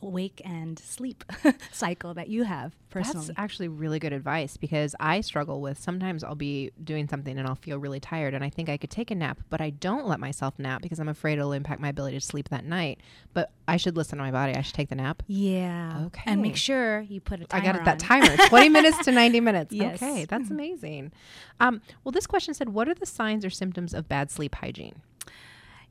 wake 0.00 0.40
and 0.44 0.78
sleep 0.78 1.24
cycle 1.72 2.14
that 2.14 2.28
you 2.28 2.44
have 2.44 2.72
personally. 2.90 3.26
That's 3.26 3.38
actually 3.38 3.68
really 3.68 3.98
good 3.98 4.12
advice 4.12 4.56
because 4.56 4.94
I 5.00 5.20
struggle 5.20 5.60
with 5.60 5.78
sometimes 5.78 6.22
I'll 6.22 6.34
be 6.34 6.70
doing 6.82 7.08
something 7.08 7.36
and 7.38 7.48
I'll 7.48 7.54
feel 7.54 7.78
really 7.78 8.00
tired 8.00 8.34
and 8.34 8.44
I 8.44 8.50
think 8.50 8.68
I 8.68 8.76
could 8.76 8.90
take 8.90 9.10
a 9.10 9.14
nap, 9.14 9.40
but 9.50 9.60
I 9.60 9.70
don't 9.70 10.06
let 10.06 10.20
myself 10.20 10.58
nap 10.58 10.82
because 10.82 11.00
I'm 11.00 11.08
afraid 11.08 11.38
it'll 11.38 11.52
impact 11.52 11.80
my 11.80 11.88
ability 11.88 12.18
to 12.18 12.24
sleep 12.24 12.48
that 12.50 12.64
night. 12.64 13.00
But 13.32 13.50
I 13.66 13.76
should 13.76 13.96
listen 13.96 14.18
to 14.18 14.24
my 14.24 14.30
body. 14.30 14.54
I 14.54 14.62
should 14.62 14.74
take 14.74 14.88
the 14.88 14.94
nap. 14.94 15.22
Yeah. 15.26 16.04
Okay. 16.06 16.24
And 16.26 16.42
make 16.42 16.56
sure 16.56 17.00
you 17.00 17.20
put 17.20 17.40
a 17.40 17.46
timer. 17.46 17.62
I 17.62 17.66
got 17.66 17.76
it, 17.76 17.84
that 17.84 17.98
timer 17.98 18.36
20 18.36 18.68
minutes 18.70 18.98
to 19.04 19.12
90 19.12 19.40
minutes. 19.40 19.72
Yes. 19.72 20.02
Okay. 20.02 20.24
That's 20.24 20.50
amazing. 20.50 21.12
Um, 21.60 21.80
well, 22.04 22.12
this 22.12 22.26
question 22.26 22.54
said, 22.54 22.70
What 22.70 22.88
are 22.88 22.94
the 22.94 23.06
signs 23.06 23.44
or 23.44 23.50
symptoms 23.50 23.94
of 23.94 24.08
bad 24.08 24.30
sleep 24.30 24.54
hygiene? 24.56 25.02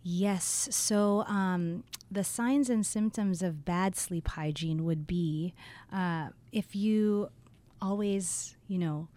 Yes. 0.03 0.67
So 0.71 1.23
um, 1.27 1.83
the 2.09 2.23
signs 2.23 2.69
and 2.69 2.85
symptoms 2.85 3.41
of 3.41 3.65
bad 3.65 3.95
sleep 3.95 4.29
hygiene 4.29 4.83
would 4.83 5.05
be 5.05 5.53
uh, 5.93 6.29
if 6.51 6.75
you 6.75 7.29
always, 7.81 8.55
you 8.67 8.79
know, 8.79 9.07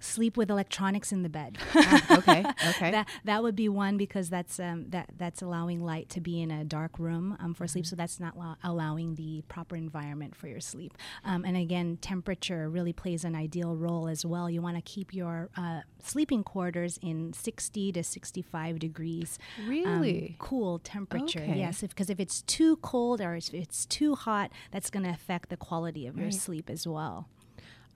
sleep 0.00 0.36
with 0.36 0.50
electronics 0.50 1.12
in 1.12 1.22
the 1.22 1.28
bed. 1.28 1.58
Ah, 1.74 2.06
okay, 2.18 2.44
okay. 2.70 2.90
that 2.90 3.08
that 3.24 3.42
would 3.42 3.54
be 3.54 3.68
one 3.68 3.96
because 3.96 4.28
that's 4.30 4.58
um, 4.58 4.86
that 4.90 5.10
that's 5.16 5.42
allowing 5.42 5.80
light 5.80 6.08
to 6.10 6.20
be 6.20 6.40
in 6.40 6.50
a 6.50 6.64
dark 6.64 6.98
room 6.98 7.36
um, 7.38 7.54
for 7.54 7.66
sleep. 7.68 7.86
So 7.86 7.94
that's 7.96 8.18
not 8.18 8.36
lo- 8.38 8.56
allowing 8.64 9.14
the 9.14 9.42
proper 9.48 9.76
environment 9.76 10.34
for 10.34 10.48
your 10.48 10.60
sleep. 10.60 10.96
Um, 11.24 11.44
and 11.44 11.56
again, 11.56 11.98
temperature 12.00 12.68
really 12.68 12.92
plays 12.92 13.24
an 13.24 13.34
ideal 13.34 13.76
role 13.76 14.08
as 14.08 14.24
well. 14.26 14.48
You 14.50 14.62
want 14.62 14.76
to 14.76 14.82
keep 14.82 15.14
your 15.14 15.50
uh, 15.56 15.80
sleeping 16.02 16.42
quarters 16.42 16.98
in 17.02 17.32
60 17.32 17.92
to 17.92 18.02
65 18.02 18.78
degrees. 18.78 19.38
um, 19.58 19.68
Really? 19.68 20.36
cool 20.38 20.78
temperature. 20.78 21.40
Okay. 21.40 21.58
Yes, 21.58 21.82
because 21.82 22.08
if, 22.10 22.18
it's 22.18 22.42
too 22.42 22.76
cold 22.76 23.20
or 23.20 23.34
if 23.34 23.52
it's 23.52 23.84
too 23.86 24.14
hot, 24.14 24.50
that's 24.70 24.90
going 24.90 25.04
to 25.04 25.10
affect 25.10 25.50
the 25.50 25.56
quality 25.56 26.06
of 26.06 26.16
your 26.18 26.30
sleep 26.30 26.70
as 26.70 26.86
well. 26.86 27.28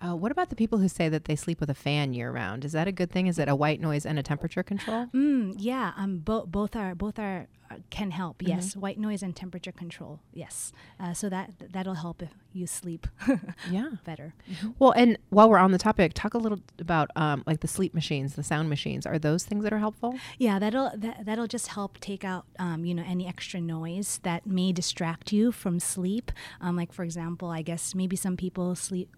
Uh, 0.00 0.14
what 0.14 0.30
about 0.32 0.50
the 0.50 0.56
people 0.56 0.78
who 0.78 0.88
say 0.88 1.08
that 1.08 1.24
they 1.24 1.36
sleep 1.36 1.60
with 1.60 1.70
a 1.70 1.74
fan 1.74 2.12
year 2.12 2.30
round? 2.30 2.64
Is 2.64 2.72
that 2.72 2.86
a 2.88 2.92
good 2.92 3.10
thing? 3.10 3.26
Is 3.26 3.38
it 3.38 3.48
a 3.48 3.54
white 3.56 3.80
noise 3.80 4.04
and 4.04 4.18
a 4.18 4.22
temperature 4.22 4.62
control? 4.62 5.06
Mm, 5.14 5.54
yeah, 5.58 5.92
um, 5.96 6.18
bo- 6.18 6.44
both 6.46 6.76
are 6.76 6.94
both 6.94 7.18
are 7.18 7.46
uh, 7.70 7.76
can 7.90 8.10
help. 8.10 8.38
Mm-hmm. 8.38 8.48
Yes, 8.48 8.76
white 8.76 8.98
noise 8.98 9.22
and 9.22 9.34
temperature 9.34 9.72
control. 9.72 10.20
Yes, 10.32 10.72
uh, 11.00 11.14
so 11.14 11.28
that 11.30 11.52
that'll 11.72 11.94
help 11.94 12.22
if 12.22 12.30
you 12.52 12.66
sleep 12.66 13.06
Yeah. 13.70 13.90
better. 14.04 14.34
Well, 14.78 14.92
and 14.92 15.16
while 15.30 15.48
we're 15.48 15.58
on 15.58 15.72
the 15.72 15.78
topic, 15.78 16.12
talk 16.14 16.34
a 16.34 16.38
little 16.38 16.58
about 16.78 17.10
um, 17.16 17.42
like 17.46 17.60
the 17.60 17.68
sleep 17.68 17.94
machines, 17.94 18.34
the 18.34 18.42
sound 18.42 18.68
machines. 18.68 19.06
Are 19.06 19.18
those 19.18 19.44
things 19.44 19.64
that 19.64 19.72
are 19.72 19.78
helpful? 19.78 20.18
Yeah, 20.38 20.58
that'll 20.58 20.90
that, 20.96 21.24
that'll 21.24 21.46
just 21.46 21.68
help 21.68 21.98
take 22.00 22.24
out 22.24 22.44
um, 22.58 22.84
you 22.84 22.94
know 22.94 23.04
any 23.06 23.26
extra 23.26 23.60
noise 23.60 24.20
that 24.24 24.46
may 24.46 24.72
distract 24.72 25.32
you 25.32 25.52
from 25.52 25.80
sleep. 25.80 26.32
Um, 26.60 26.76
like 26.76 26.92
for 26.92 27.04
example, 27.04 27.48
I 27.50 27.62
guess 27.62 27.94
maybe 27.94 28.16
some 28.16 28.36
people 28.36 28.74
sleep. 28.74 29.14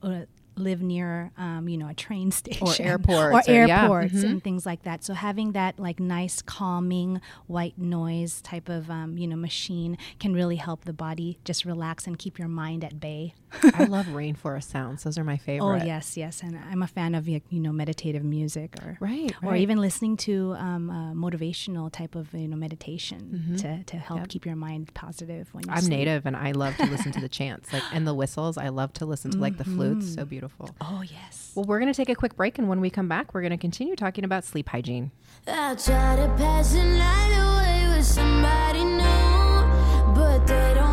Live 0.58 0.80
near 0.80 1.30
um, 1.36 1.68
you 1.68 1.76
know 1.76 1.88
a 1.88 1.94
train 1.94 2.30
station 2.40 2.66
or 2.66 2.74
airports 2.78 3.48
or 3.48 3.52
or- 3.52 3.66
yeah, 3.66 3.82
airports 3.82 4.14
mhm. 4.14 4.24
and 4.24 4.42
things 4.44 4.64
like 4.64 4.82
that 4.84 5.04
so 5.04 5.12
having 5.14 5.52
that 5.52 5.78
like 5.78 6.00
nice 6.00 6.40
calming 6.40 7.20
white 7.46 7.76
noise 7.78 8.40
type 8.40 8.68
of 8.68 8.90
um, 8.90 9.18
you 9.18 9.26
know 9.26 9.36
machine 9.36 9.98
can 10.18 10.32
really 10.34 10.56
help 10.56 10.84
the 10.84 10.92
body 10.92 11.38
just 11.44 11.64
relax 11.64 12.06
and 12.06 12.18
keep 12.18 12.38
your 12.38 12.48
mind 12.48 12.82
at 12.84 12.98
bay 12.98 13.34
I 13.74 13.84
love 13.96 14.06
rainforest 14.06 14.64
sounds. 14.70 15.04
Those 15.04 15.16
are 15.18 15.24
my 15.24 15.36
favorite. 15.36 15.66
oh 15.82 15.84
yes 15.84 16.16
yes 16.16 16.42
and 16.42 16.58
i'm 16.70 16.82
a 16.82 16.86
fan 16.86 17.14
of 17.14 17.28
you 17.28 17.40
know 17.50 17.72
meditative 17.72 18.24
music 18.24 18.74
or 18.82 18.96
Right. 19.00 19.32
or 19.42 19.56
even 19.56 19.78
listening 19.78 20.16
to 20.18 20.54
um, 20.58 20.90
uh, 20.90 21.12
motivational 21.12 21.92
type 21.92 22.14
of 22.14 22.32
you 22.32 22.48
know 22.48 22.56
meditation 22.56 23.56
to, 23.58 23.82
to 23.84 23.96
help 23.96 24.16
Mm-hmm. 24.16 24.16
Yep. 24.22 24.28
keep 24.28 24.46
your 24.46 24.56
mind 24.56 24.94
positive 24.94 25.48
when 25.52 25.64
I'm 25.68 25.80
sleep. 25.82 25.90
native 25.98 26.24
and 26.26 26.34
I 26.36 26.52
love 26.52 26.76
to 26.78 26.86
listen 26.86 27.12
to 27.12 27.20
the 27.20 27.28
chants, 27.28 27.72
like 27.72 27.82
and 27.92 28.06
the 28.06 28.14
whistles. 28.14 28.56
I 28.56 28.68
love 28.68 28.92
to 28.94 29.04
listen 29.04 29.30
to 29.32 29.38
like 29.38 29.58
the 29.58 29.64
flutes. 29.64 30.14
So 30.14 30.24
beautiful. 30.24 30.45
Oh 30.80 31.02
yes. 31.02 31.52
Well, 31.54 31.64
we're 31.64 31.78
going 31.80 31.92
to 31.92 31.96
take 31.96 32.08
a 32.08 32.14
quick 32.14 32.36
break, 32.36 32.58
and 32.58 32.68
when 32.68 32.80
we 32.80 32.90
come 32.90 33.08
back, 33.08 33.32
we're 33.34 33.40
going 33.42 33.50
to 33.50 33.56
continue 33.56 33.96
talking 33.96 34.24
about 34.24 34.44
sleep 34.44 34.68
hygiene. 34.68 35.10
I 35.46 35.74
try 35.74 36.16
to 36.16 36.28
pass 36.36 36.74
a 36.74 36.84
night 36.84 37.32
away 37.32 37.96
with 37.96 38.06
somebody 38.06 38.84
new, 38.84 40.14
but 40.14 40.46
they 40.46 40.74
don't 40.74 40.85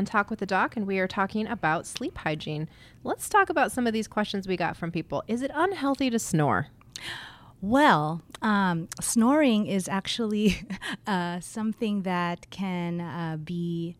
on 0.00 0.06
Talk 0.06 0.30
with 0.30 0.38
the 0.38 0.46
Doc, 0.46 0.78
and 0.78 0.86
we 0.86 0.98
are 0.98 1.06
talking 1.06 1.46
about 1.46 1.86
sleep 1.86 2.16
hygiene. 2.16 2.70
Let's 3.04 3.28
talk 3.28 3.50
about 3.50 3.70
some 3.70 3.86
of 3.86 3.92
these 3.92 4.08
questions 4.08 4.48
we 4.48 4.56
got 4.56 4.74
from 4.74 4.90
people. 4.90 5.22
Is 5.28 5.42
it 5.42 5.50
unhealthy 5.54 6.08
to 6.08 6.18
snore? 6.18 6.68
Well, 7.60 8.22
um, 8.40 8.88
snoring 8.98 9.66
is 9.66 9.88
actually 9.88 10.66
uh, 11.06 11.40
something 11.40 12.00
that 12.04 12.48
can 12.48 13.02
uh, 13.02 13.36
be 13.44 13.98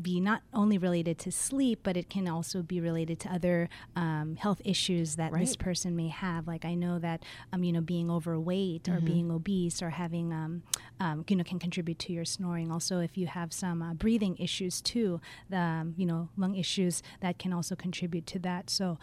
be 0.00 0.20
not 0.20 0.42
only 0.52 0.78
related 0.78 1.18
to 1.18 1.32
sleep, 1.32 1.80
but 1.82 1.96
it 1.96 2.08
can 2.10 2.28
also 2.28 2.62
be 2.62 2.80
related 2.80 3.20
to 3.20 3.28
other 3.32 3.68
um, 3.96 4.36
health 4.36 4.60
issues 4.64 5.16
that 5.16 5.32
this 5.32 5.56
person 5.56 5.96
may 5.96 6.08
have. 6.08 6.46
Like 6.46 6.64
I 6.64 6.74
know 6.74 6.98
that 6.98 7.22
um, 7.52 7.62
you 7.62 7.72
know 7.72 7.80
being 7.80 8.10
overweight 8.10 8.88
or 8.88 9.00
being 9.00 9.30
obese 9.30 9.82
or 9.82 9.90
having 9.90 10.32
um, 10.32 10.62
um, 11.00 11.24
you 11.28 11.36
know 11.36 11.44
can 11.44 11.58
contribute 11.58 11.98
to 12.00 12.12
your 12.12 12.24
snoring. 12.24 12.70
Also, 12.70 13.00
if 13.00 13.16
you 13.16 13.26
have 13.26 13.52
some 13.52 13.82
uh, 13.82 13.94
breathing 13.94 14.36
issues 14.38 14.80
too, 14.80 15.20
the 15.48 15.58
um, 15.58 15.94
you 15.96 16.06
know 16.06 16.28
lung 16.36 16.56
issues 16.56 17.02
that 17.20 17.38
can 17.38 17.52
also 17.52 17.74
contribute 17.74 18.26
to 18.26 18.38
that. 18.40 18.70
So. 18.70 18.98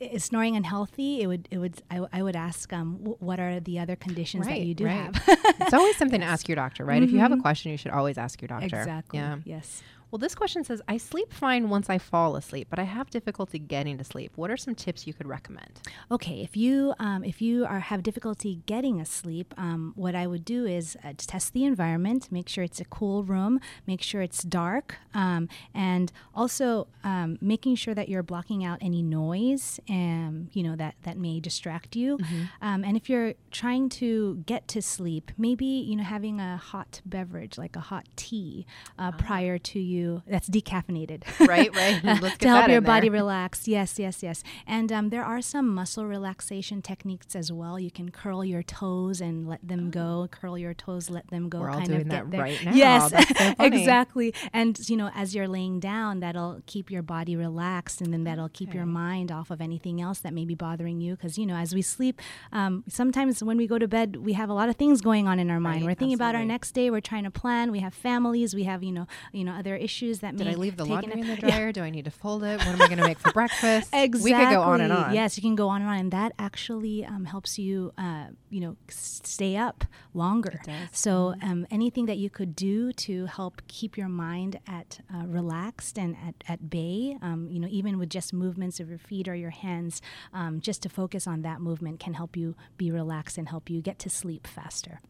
Is 0.00 0.24
snoring 0.24 0.56
unhealthy? 0.56 1.22
It 1.22 1.26
would. 1.26 1.48
It 1.50 1.58
would. 1.58 1.82
I 1.90 2.22
would 2.22 2.36
ask. 2.36 2.72
Um, 2.72 2.98
w- 2.98 3.16
what 3.18 3.40
are 3.40 3.58
the 3.58 3.80
other 3.80 3.96
conditions 3.96 4.46
that 4.46 4.60
you 4.60 4.74
do 4.74 4.84
right. 4.84 4.92
have? 4.92 5.22
it's 5.60 5.74
always 5.74 5.96
something 5.96 6.20
to 6.20 6.26
ask 6.34 6.48
your 6.48 6.56
doctor, 6.56 6.84
right? 6.84 7.02
If 7.02 7.10
you 7.10 7.18
have 7.18 7.32
a 7.32 7.36
question, 7.38 7.72
you 7.72 7.78
should 7.78 7.90
always 7.90 8.16
ask 8.16 8.40
your 8.40 8.48
doctor. 8.48 8.66
exactly. 8.66 9.18
Yeah. 9.18 9.38
Yes. 9.44 9.82
Well, 10.10 10.18
this 10.18 10.34
question 10.34 10.64
says, 10.64 10.80
I 10.88 10.96
sleep 10.96 11.32
fine 11.32 11.68
once 11.68 11.90
I 11.90 11.98
fall 11.98 12.36
asleep, 12.36 12.68
but 12.70 12.78
I 12.78 12.84
have 12.84 13.10
difficulty 13.10 13.58
getting 13.58 13.98
to 13.98 14.04
sleep. 14.04 14.32
What 14.36 14.50
are 14.50 14.56
some 14.56 14.74
tips 14.74 15.06
you 15.06 15.12
could 15.12 15.26
recommend? 15.26 15.80
Okay, 16.10 16.40
if 16.40 16.56
you 16.56 16.94
um, 16.98 17.24
if 17.24 17.42
you 17.42 17.66
are 17.66 17.80
have 17.80 18.02
difficulty 18.02 18.60
getting 18.64 19.00
asleep, 19.00 19.52
um, 19.58 19.92
what 19.96 20.14
I 20.14 20.26
would 20.26 20.44
do 20.44 20.64
is 20.64 20.96
uh, 21.04 21.12
test 21.16 21.52
the 21.52 21.64
environment, 21.64 22.28
make 22.30 22.48
sure 22.48 22.64
it's 22.64 22.80
a 22.80 22.86
cool 22.86 23.22
room, 23.22 23.60
make 23.86 24.00
sure 24.00 24.22
it's 24.22 24.42
dark, 24.42 24.96
um, 25.12 25.48
and 25.74 26.10
also 26.34 26.88
um, 27.04 27.36
making 27.42 27.74
sure 27.76 27.94
that 27.94 28.08
you're 28.08 28.22
blocking 28.22 28.64
out 28.64 28.78
any 28.80 29.02
noise, 29.02 29.78
um, 29.90 30.48
you 30.52 30.62
know 30.62 30.76
that 30.76 30.94
that 31.02 31.18
may 31.18 31.38
distract 31.38 31.96
you. 31.96 32.18
Um, 32.62 32.82
and 32.84 32.96
if 32.96 33.10
you're 33.10 33.34
trying 33.50 33.90
to 33.90 34.42
get 34.46 34.68
to 34.68 34.80
sleep, 34.80 35.32
maybe 35.36 35.66
you 35.66 35.96
know 35.96 36.04
having 36.04 36.40
a 36.40 36.56
hot 36.56 37.02
beverage 37.04 37.58
like 37.58 37.76
a 37.76 37.80
hot 37.80 38.06
tea 38.16 38.64
uh, 38.98 39.12
prior 39.12 39.58
to 39.58 39.78
you 39.78 39.97
that's 40.26 40.48
decaffeinated, 40.48 41.22
Right, 41.46 41.74
right. 41.74 42.00
To 42.40 42.48
help 42.48 42.68
your 42.68 42.80
body 42.80 43.08
there. 43.08 43.20
relax. 43.20 43.66
Yes, 43.68 43.98
yes, 43.98 44.22
yes. 44.22 44.42
And 44.66 44.90
um, 44.92 45.10
there 45.10 45.24
are 45.24 45.40
some 45.40 45.66
muscle 45.74 46.06
relaxation 46.06 46.82
techniques 46.82 47.34
as 47.34 47.50
well. 47.52 47.78
You 47.78 47.90
can 47.90 48.10
curl 48.10 48.44
your 48.44 48.62
toes 48.62 49.20
and 49.20 49.48
let 49.48 49.66
them 49.66 49.90
go. 49.90 50.28
Curl 50.30 50.58
your 50.58 50.74
toes, 50.74 51.10
let 51.10 51.28
them 51.30 51.48
go. 51.48 51.58
Oh. 51.58 51.60
We're 51.62 51.70
all 51.70 51.78
kind 51.78 51.88
doing 51.88 52.00
of 52.02 52.08
that 52.08 52.30
there. 52.30 52.40
right 52.40 52.64
now. 52.64 52.72
Yes, 52.74 53.10
so 53.10 53.54
exactly. 53.64 54.34
And 54.52 54.78
you 54.88 54.96
know, 54.96 55.10
as 55.14 55.34
you're 55.34 55.48
laying 55.48 55.80
down, 55.80 56.20
that'll 56.20 56.62
keep 56.66 56.90
your 56.90 57.02
body 57.02 57.36
relaxed, 57.36 58.00
and 58.00 58.12
then 58.12 58.24
that'll 58.24 58.48
keep 58.50 58.74
your 58.74 58.86
mind 58.86 59.30
off 59.32 59.50
of 59.50 59.60
anything 59.60 60.00
else 60.00 60.18
that 60.20 60.32
may 60.32 60.44
be 60.44 60.54
bothering 60.54 61.00
you. 61.00 61.16
Because 61.16 61.38
you 61.38 61.46
know, 61.46 61.54
as 61.56 61.74
we 61.74 61.82
sleep, 61.82 62.20
um, 62.52 62.84
sometimes 62.88 63.42
when 63.42 63.56
we 63.56 63.66
go 63.66 63.78
to 63.78 63.88
bed, 63.88 64.16
we 64.16 64.32
have 64.34 64.48
a 64.48 64.54
lot 64.54 64.68
of 64.68 64.76
things 64.76 65.00
going 65.00 65.26
on 65.26 65.38
in 65.38 65.50
our 65.50 65.60
mind. 65.60 65.82
Right, 65.82 65.90
We're 65.90 65.94
thinking 65.94 66.14
about 66.14 66.34
our 66.34 66.44
next 66.44 66.72
day. 66.72 66.90
We're 66.90 67.00
trying 67.00 67.24
to 67.24 67.30
plan. 67.30 67.70
We 67.72 67.80
have 67.80 67.94
families. 67.94 68.54
We 68.54 68.64
have 68.64 68.82
you 68.82 68.92
know, 68.92 69.06
you 69.32 69.44
know, 69.44 69.52
other 69.52 69.74
issues 69.76 69.87
that 70.20 70.36
Did 70.36 70.46
may 70.46 70.52
I 70.52 70.56
leave 70.56 70.76
the 70.76 70.84
laundry 70.84 71.20
in 71.20 71.26
the 71.26 71.34
Yeah. 71.42 71.50
dryer? 71.50 71.72
Do 71.72 71.82
I 71.82 71.90
need 71.90 72.04
to 72.04 72.10
fold 72.10 72.44
it? 72.44 72.58
What 72.58 72.68
am 72.68 72.82
I 72.82 72.86
going 72.86 72.98
to 72.98 73.04
make 73.04 73.18
for 73.18 73.32
breakfast? 73.32 73.90
Exactly. 73.92 74.32
We 74.32 74.38
could 74.38 74.50
go 74.50 74.62
on 74.62 74.80
and 74.80 74.92
on. 74.92 75.14
Yes, 75.14 75.36
you 75.36 75.42
can 75.42 75.54
go 75.54 75.68
on 75.68 75.80
and 75.82 75.90
on, 75.90 75.98
and 75.98 76.12
that 76.12 76.32
actually 76.38 77.04
um, 77.04 77.24
helps 77.24 77.58
you, 77.58 77.92
uh, 77.98 78.26
you 78.50 78.60
know, 78.60 78.76
stay 78.88 79.56
up 79.56 79.84
longer. 80.14 80.50
It 80.50 80.62
does. 80.64 80.74
Mm-hmm. 80.74 80.86
So 80.92 81.34
um, 81.42 81.66
anything 81.70 82.06
that 82.06 82.18
you 82.18 82.30
could 82.30 82.54
do 82.54 82.92
to 82.92 83.26
help 83.26 83.62
keep 83.68 83.96
your 83.96 84.08
mind 84.08 84.60
at 84.66 85.00
uh, 85.14 85.26
relaxed 85.26 85.98
and 85.98 86.16
at, 86.26 86.34
at 86.48 86.70
bay, 86.70 87.16
um, 87.22 87.48
you 87.50 87.60
know, 87.60 87.68
even 87.70 87.98
with 87.98 88.10
just 88.10 88.32
movements 88.32 88.80
of 88.80 88.88
your 88.88 88.98
feet 88.98 89.28
or 89.28 89.34
your 89.34 89.50
hands, 89.50 90.00
um, 90.32 90.60
just 90.60 90.82
to 90.82 90.88
focus 90.88 91.26
on 91.26 91.42
that 91.42 91.60
movement 91.60 92.00
can 92.00 92.14
help 92.14 92.36
you 92.36 92.54
be 92.76 92.90
relaxed 92.90 93.38
and 93.38 93.48
help 93.48 93.70
you 93.70 93.80
get 93.80 93.98
to 94.00 94.10
sleep 94.10 94.46
faster. 94.46 95.00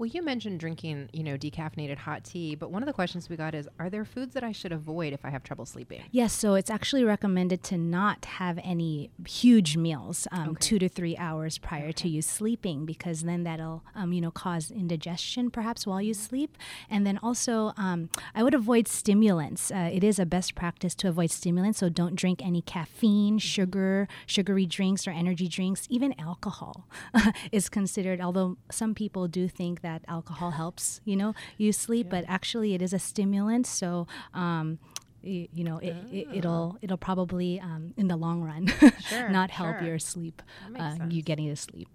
Well, 0.00 0.06
you 0.06 0.22
mentioned 0.22 0.58
drinking, 0.60 1.10
you 1.12 1.22
know, 1.22 1.36
decaffeinated 1.36 1.98
hot 1.98 2.24
tea, 2.24 2.54
but 2.54 2.70
one 2.70 2.82
of 2.82 2.86
the 2.86 2.92
questions 2.94 3.28
we 3.28 3.36
got 3.36 3.54
is, 3.54 3.68
are 3.78 3.90
there 3.90 4.06
foods 4.06 4.32
that 4.32 4.42
I 4.42 4.50
should 4.50 4.72
avoid 4.72 5.12
if 5.12 5.26
I 5.26 5.28
have 5.28 5.42
trouble 5.42 5.66
sleeping? 5.66 6.00
Yes, 6.10 6.32
so 6.32 6.54
it's 6.54 6.70
actually 6.70 7.04
recommended 7.04 7.62
to 7.64 7.76
not 7.76 8.24
have 8.24 8.58
any 8.64 9.10
huge 9.26 9.76
meals 9.76 10.26
um, 10.32 10.52
Okay. 10.52 10.58
two 10.58 10.78
to 10.78 10.88
three 10.88 11.18
hours 11.18 11.58
prior 11.58 11.92
to 11.92 12.08
you 12.08 12.22
sleeping 12.22 12.86
because 12.86 13.24
then 13.24 13.44
that'll 13.44 13.84
um, 13.94 14.14
you 14.14 14.22
know 14.22 14.30
cause 14.30 14.70
indigestion 14.70 15.50
perhaps 15.50 15.86
while 15.86 16.00
you 16.00 16.14
sleep. 16.14 16.56
And 16.88 17.06
then 17.06 17.18
also, 17.22 17.74
um, 17.76 18.08
I 18.34 18.42
would 18.42 18.54
avoid 18.54 18.88
stimulants. 18.88 19.70
Uh, 19.70 19.90
it 19.92 20.02
is 20.02 20.18
a 20.18 20.24
best 20.24 20.54
practice 20.54 20.94
to 20.94 21.08
avoid 21.08 21.30
stimulants, 21.30 21.78
so 21.78 21.90
don't 21.90 22.14
drink 22.14 22.40
any 22.42 22.62
caffeine, 22.62 23.36
sugar, 23.36 24.08
sugary 24.24 24.64
drinks, 24.64 25.06
or 25.06 25.10
energy 25.10 25.46
drinks. 25.46 25.86
Even 25.90 26.18
alcohol 26.18 26.88
is 27.52 27.68
considered. 27.68 28.22
Although 28.22 28.56
some 28.70 28.94
people 28.94 29.28
do 29.28 29.46
think 29.46 29.82
that 29.82 29.89
alcohol 30.06 30.50
helps, 30.52 31.00
you 31.04 31.16
know, 31.16 31.34
you 31.58 31.72
sleep, 31.72 32.08
but 32.10 32.24
actually 32.28 32.74
it 32.74 32.82
is 32.82 32.92
a 32.92 32.98
stimulant. 32.98 33.66
So. 33.66 34.06
Um, 34.34 34.78
y- 35.22 35.48
you 35.52 35.64
know, 35.64 35.78
it, 35.78 35.94
it, 36.10 36.28
it'll 36.38 36.78
it'll 36.82 36.96
probably 36.96 37.60
um, 37.60 37.92
in 37.96 38.08
the 38.08 38.16
long 38.16 38.42
run 38.42 38.68
Sure, 39.00 39.28
not 39.38 39.50
help 39.50 39.78
sure. 39.78 39.86
your 39.88 39.98
sleep, 39.98 40.40
uh, 40.78 40.96
you 41.10 41.20
getting 41.22 41.48
to 41.48 41.56
sleep. 41.56 41.88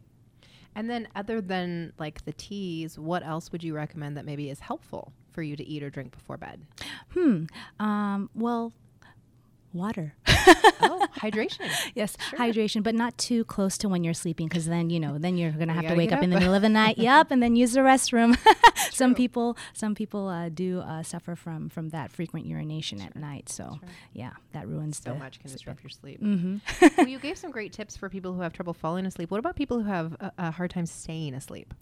And 0.77 0.89
then, 0.89 1.07
other 1.15 1.39
than 1.41 1.93
like 1.97 2.25
the 2.25 2.33
teas, 2.33 2.99
what 2.99 3.23
else 3.25 3.51
would 3.51 3.63
you 3.63 3.73
recommend 3.73 4.15
that 4.17 4.25
maybe 4.25 4.49
is 4.49 4.59
helpful 4.59 5.13
for 5.31 5.41
you 5.41 5.55
to 5.55 5.63
eat 5.65 5.81
or 5.83 5.89
drink 5.89 6.11
before 6.11 6.37
bed? 6.37 6.61
Hmm. 7.13 7.45
Um, 7.79 8.29
well, 8.35 8.73
water. 9.75 10.15
oh, 10.27 11.07
hydration. 11.17 11.69
yes, 11.93 12.17
hydration, 12.31 12.83
but 12.83 12.95
not 12.95 13.17
too 13.17 13.43
close 13.45 13.77
to 13.79 13.89
when 13.89 14.03
you're 14.03 14.13
sleeping, 14.13 14.47
because 14.47 14.65
then 14.65 14.89
you 14.89 14.99
know, 14.99 15.17
then 15.17 15.37
you're 15.37 15.51
gonna 15.51 15.73
have 15.73 15.87
to 15.87 15.95
wake 15.95 16.09
get 16.09 16.19
up, 16.19 16.23
in 16.23 16.29
the 16.29 16.39
middle 16.39 16.53
of 16.53 16.61
the 16.61 16.69
night. 16.69 16.97
yep, 16.97 17.31
and 17.31 17.41
then 17.41 17.55
use 17.55 17.73
the 17.73 17.81
restroom. 17.81 18.37
some 18.91 19.15
people, 19.15 19.57
some 19.73 19.95
people 19.95 20.27
uh, 20.27 20.49
do 20.49 20.79
uh, 20.79 21.03
suffer 21.03 21.35
from 21.35 21.69
from 21.69 21.89
that 21.89 22.11
frequent 22.11 22.45
urination 22.45 23.01
at 23.01 23.15
night. 23.15 23.49
So 23.49 23.79
yeah, 24.13 24.31
that 24.53 24.67
ruins 24.67 25.01
So 25.03 25.13
the, 25.13 25.19
much 25.19 25.39
can 25.39 25.51
disrupt 25.51 25.83
your 25.83 25.89
sleep. 25.89 26.19
hmm 26.19 26.57
well, 26.97 27.07
you 27.07 27.19
gave 27.19 27.37
some 27.37 27.51
great 27.51 27.73
tips 27.73 27.97
for 27.97 28.09
people 28.09 28.33
who 28.33 28.41
have 28.41 28.53
trouble 28.53 28.73
falling 28.73 29.05
asleep. 29.05 29.31
What 29.31 29.39
about 29.39 29.55
people 29.55 29.81
who 29.81 29.89
have 29.89 30.13
a, 30.19 30.31
a 30.37 30.51
hard 30.51 30.71
time 30.71 30.85
staying 30.85 31.33
asleep? 31.33 31.73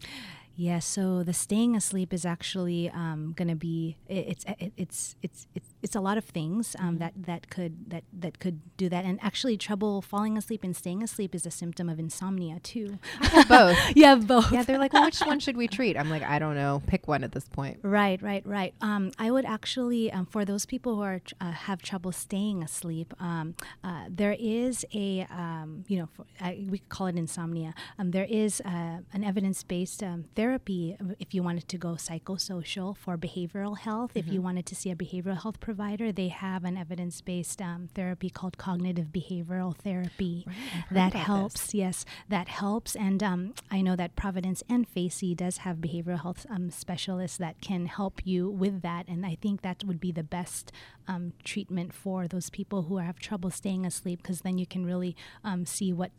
Yeah, 0.55 0.77
so 0.79 1.23
the 1.23 1.33
staying 1.33 1.75
asleep 1.75 2.13
is 2.13 2.25
actually 2.27 2.87
um, 2.91 3.33
going 3.35 3.47
to 3.47 3.55
be 3.55 3.97
i- 4.07 4.13
it's 4.13 4.45
it, 4.59 4.71
it's 4.77 5.15
it's 5.23 5.47
it's 5.55 5.69
it's 5.81 5.95
a 5.95 5.99
lot 5.99 6.15
of 6.15 6.25
things 6.25 6.75
um, 6.77 6.99
that 6.99 7.13
that 7.25 7.49
could 7.49 7.89
that 7.89 8.03
that 8.13 8.37
could 8.37 8.61
do 8.77 8.87
that, 8.87 9.03
and 9.03 9.17
actually 9.23 9.57
trouble 9.57 10.03
falling 10.03 10.37
asleep 10.37 10.63
and 10.63 10.75
staying 10.75 11.01
asleep 11.01 11.33
is 11.33 11.47
a 11.47 11.51
symptom 11.51 11.89
of 11.89 11.97
insomnia 11.97 12.59
too. 12.59 12.99
Both. 13.49 13.77
yeah, 13.95 14.13
both. 14.13 14.51
Yeah, 14.51 14.61
they're 14.61 14.77
like, 14.77 14.93
well, 14.93 15.05
which 15.05 15.21
one 15.21 15.39
should 15.39 15.57
we 15.57 15.67
treat? 15.67 15.97
I'm 15.97 16.11
like, 16.11 16.21
I 16.21 16.37
don't 16.37 16.53
know. 16.53 16.83
Pick 16.85 17.07
one 17.07 17.23
at 17.23 17.31
this 17.31 17.47
point. 17.49 17.79
Right, 17.81 18.21
right, 18.21 18.45
right. 18.45 18.75
Um, 18.79 19.11
I 19.17 19.31
would 19.31 19.45
actually, 19.45 20.11
um, 20.11 20.27
for 20.27 20.45
those 20.45 20.67
people 20.67 20.97
who 20.97 21.01
are 21.01 21.19
uh, 21.41 21.51
have 21.51 21.81
trouble 21.81 22.11
staying 22.11 22.61
asleep, 22.61 23.11
um, 23.19 23.55
uh, 23.83 24.03
there 24.07 24.35
is 24.39 24.85
a, 24.93 25.25
um, 25.31 25.83
you 25.87 25.97
know, 25.97 26.09
for, 26.13 26.25
I, 26.39 26.63
we 26.69 26.77
call 26.89 27.07
it 27.07 27.15
insomnia. 27.15 27.73
Um, 27.97 28.11
there 28.11 28.27
is 28.29 28.61
uh, 28.63 28.99
an 29.13 29.23
evidence-based 29.23 30.03
um, 30.03 30.25
therapy 30.35 30.42
uh, 30.51 31.13
if 31.19 31.33
you 31.33 31.41
wanted 31.43 31.67
to 31.67 31.77
go 31.77 31.89
psychosocial 31.89 32.95
for 32.97 33.17
behavioral 33.17 33.77
health. 33.77 34.11
If 34.15 34.27
you 34.27 34.41
wanted 34.41 34.65
to 34.67 34.75
see 34.75 34.91
a 34.91 34.95
behavioral 34.95 35.41
health 35.41 35.59
provider, 35.59 36.11
they 36.11 36.27
have 36.29 36.63
an 36.63 36.77
evidence-based 36.77 37.61
um, 37.61 37.89
therapy 37.95 38.29
called 38.29 38.57
cognitive 38.57 39.07
behavioral 39.07 39.75
therapy 39.75 40.43
Right, 40.47 40.55
that 40.91 41.11
about 41.11 41.13
this. 41.13 41.25
helps 41.27 41.73
yes 41.73 42.05
that 42.29 42.47
helps 42.47 42.95
and 42.95 43.21
um, 43.23 43.53
i 43.71 43.81
know 43.81 43.95
that 43.95 44.15
providence 44.15 44.63
and 44.69 44.87
facey 44.87 45.35
does 45.35 45.57
have 45.57 45.77
behavioral 45.77 46.21
health 46.21 46.45
um, 46.49 46.69
specialists 46.69 47.37
that 47.37 47.61
can 47.61 47.85
help 47.85 48.21
you 48.25 48.49
with 48.49 48.81
that 48.81 49.07
and 49.07 49.25
i 49.25 49.35
think 49.41 49.61
that 49.61 49.83
would 49.83 49.99
be 49.99 50.11
the 50.11 50.23
best 50.23 50.71
um, 51.07 51.33
treatment 51.43 51.93
for 51.93 52.27
those 52.27 52.49
people 52.49 52.83
who 52.83 52.97
have 52.97 53.19
trouble 53.19 53.49
staying 53.51 53.85
asleep 53.85 54.21
because 54.21 54.41
then 54.41 54.57
you 54.57 54.65
can 54.65 54.85
really 54.85 55.15
um, 55.43 55.65
see 55.65 55.91
what 55.93 56.11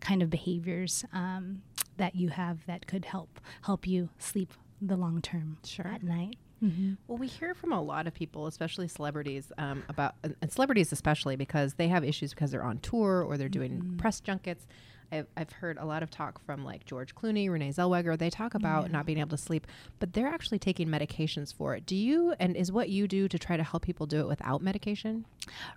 kind 0.00 0.22
of 0.22 0.30
behaviors 0.30 1.04
um, 1.12 1.62
that 1.98 2.14
you 2.16 2.30
have 2.30 2.64
that 2.66 2.86
could 2.86 3.04
help 3.04 3.40
help 3.62 3.86
you 3.86 4.08
sleep 4.18 4.52
the 4.80 4.96
long 4.96 5.20
term 5.22 5.58
Sure. 5.64 5.86
at 5.86 6.02
night 6.02 6.36
hmm 6.60 6.94
Well, 7.06 7.18
we 7.18 7.28
hear 7.28 7.54
from 7.54 7.70
a 7.72 7.80
lot 7.80 8.08
of 8.08 8.14
people, 8.14 8.48
especially 8.48 8.88
celebrities, 8.88 9.52
um, 9.58 9.84
about 9.88 10.14
and 10.24 10.34
and 10.42 10.50
celebrities 10.50 10.90
especially 10.92 11.36
because 11.36 11.74
they 11.74 11.86
have 11.88 12.02
issues 12.02 12.30
because 12.34 12.50
they're 12.50 12.64
on 12.64 12.78
tour 12.78 13.22
or 13.22 13.36
they're 13.36 13.48
doing 13.48 13.94
press 13.98 14.18
junkets. 14.20 14.66
I've, 15.10 15.26
I've 15.36 15.52
heard 15.52 15.78
a 15.78 15.84
lot 15.84 16.02
of 16.02 16.10
talk 16.10 16.44
from 16.44 16.64
like 16.64 16.84
George 16.84 17.14
Clooney, 17.14 17.50
Renee 17.50 17.70
Zellweger. 17.70 18.18
They 18.18 18.30
talk 18.30 18.54
about 18.54 18.90
not 18.90 19.06
being 19.06 19.18
able 19.18 19.30
to 19.30 19.36
sleep, 19.38 19.66
but 19.98 20.12
they're 20.12 20.28
actually 20.28 20.58
taking 20.58 20.88
medications 20.88 21.54
for 21.54 21.74
it. 21.74 21.86
Do 21.86 21.96
you, 21.96 22.34
and 22.38 22.56
is 22.56 22.70
what 22.70 22.88
you 22.88 23.08
do 23.08 23.28
to 23.28 23.38
try 23.38 23.56
to 23.56 23.62
help 23.62 23.84
people 23.84 24.06
do 24.06 24.20
it 24.20 24.28
without 24.28 24.62
medication? 24.62 25.24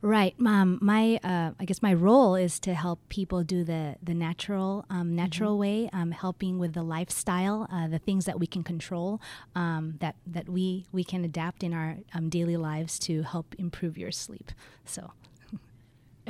Right. 0.01 0.35
Um, 0.45 0.79
my, 0.81 1.19
uh, 1.23 1.51
I 1.59 1.65
guess 1.65 1.81
my 1.81 1.93
role 1.93 2.35
is 2.35 2.59
to 2.61 2.73
help 2.73 2.99
people 3.09 3.43
do 3.43 3.63
the 3.63 3.95
the 4.03 4.13
natural, 4.13 4.85
um, 4.89 5.15
natural 5.15 5.57
way, 5.57 5.89
um, 5.93 6.11
helping 6.11 6.59
with 6.59 6.73
the 6.73 6.83
lifestyle, 6.83 7.67
uh, 7.71 7.87
the 7.87 7.99
things 7.99 8.25
that 8.25 8.39
we 8.39 8.47
can 8.47 8.63
control, 8.63 9.21
um, 9.55 9.95
that 9.99 10.15
that 10.27 10.49
we 10.49 10.85
we 10.91 11.03
can 11.03 11.23
adapt 11.23 11.63
in 11.63 11.73
our 11.73 11.97
um, 12.13 12.29
daily 12.29 12.57
lives 12.57 12.99
to 12.99 13.23
help 13.23 13.55
improve 13.57 13.97
your 13.97 14.11
sleep. 14.11 14.51
So 14.85 15.11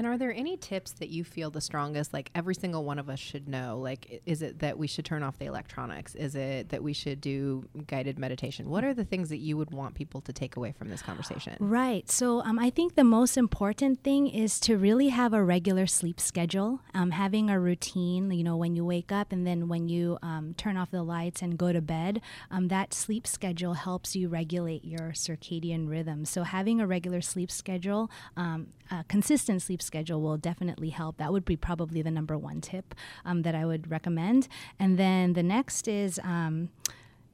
And 0.01 0.07
are 0.07 0.17
there 0.17 0.33
any 0.33 0.57
tips 0.57 0.93
that 0.93 1.09
you 1.09 1.23
feel 1.23 1.51
the 1.51 1.61
strongest, 1.61 2.11
like 2.11 2.31
every 2.33 2.55
single 2.55 2.83
one 2.83 2.97
of 2.97 3.07
us 3.07 3.19
should 3.19 3.47
know? 3.47 3.77
Like, 3.77 4.23
is 4.25 4.41
it 4.41 4.57
that 4.57 4.75
we 4.79 4.87
should 4.87 5.05
turn 5.05 5.21
off 5.21 5.37
the 5.37 5.45
electronics? 5.45 6.15
Is 6.15 6.33
it 6.33 6.69
that 6.69 6.81
we 6.81 6.91
should 6.91 7.21
do 7.21 7.69
guided 7.85 8.17
meditation? 8.17 8.67
What 8.71 8.83
are 8.83 8.95
the 8.95 9.05
things 9.05 9.29
that 9.29 9.37
you 9.37 9.57
would 9.57 9.69
want 9.69 9.93
people 9.93 10.19
to 10.21 10.33
take 10.33 10.55
away 10.55 10.71
from 10.71 10.89
this 10.89 11.03
conversation? 11.03 11.55
Right. 11.59 12.09
So 12.09 12.41
um, 12.41 12.57
I 12.57 12.71
think 12.71 12.95
the 12.95 13.03
most 13.03 13.37
important 13.37 14.03
thing 14.03 14.25
is 14.25 14.59
to 14.61 14.75
really 14.75 15.09
have 15.09 15.33
a 15.33 15.43
regular 15.43 15.85
sleep 15.85 16.19
schedule, 16.19 16.81
um, 16.95 17.11
having 17.11 17.51
a 17.51 17.59
routine, 17.59 18.31
you 18.31 18.43
know, 18.43 18.57
when 18.57 18.75
you 18.75 18.83
wake 18.83 19.11
up 19.11 19.31
and 19.31 19.45
then 19.45 19.67
when 19.67 19.87
you 19.87 20.17
um, 20.23 20.55
turn 20.57 20.77
off 20.77 20.89
the 20.89 21.03
lights 21.03 21.43
and 21.43 21.59
go 21.59 21.71
to 21.71 21.79
bed. 21.79 22.21
Um, 22.49 22.69
that 22.69 22.95
sleep 22.95 23.27
schedule 23.27 23.75
helps 23.75 24.15
you 24.15 24.29
regulate 24.29 24.83
your 24.83 25.11
circadian 25.11 25.87
rhythm. 25.87 26.25
So 26.25 26.41
having 26.41 26.81
a 26.81 26.87
regular 26.87 27.21
sleep 27.21 27.51
schedule, 27.51 28.09
um, 28.35 28.69
a 28.89 29.05
consistent 29.07 29.61
sleep 29.61 29.81
schedule 29.81 29.90
will 29.93 30.37
definitely 30.37 30.89
help. 30.89 31.17
That 31.17 31.31
would 31.31 31.45
be 31.45 31.55
probably 31.55 32.01
the 32.01 32.11
number 32.11 32.37
one 32.37 32.61
tip 32.61 32.95
um, 33.25 33.41
that 33.43 33.55
I 33.55 33.65
would 33.65 33.89
recommend. 33.89 34.47
And 34.79 34.97
then 34.97 35.33
the 35.33 35.43
next 35.43 35.87
is, 35.87 36.19
um, 36.23 36.69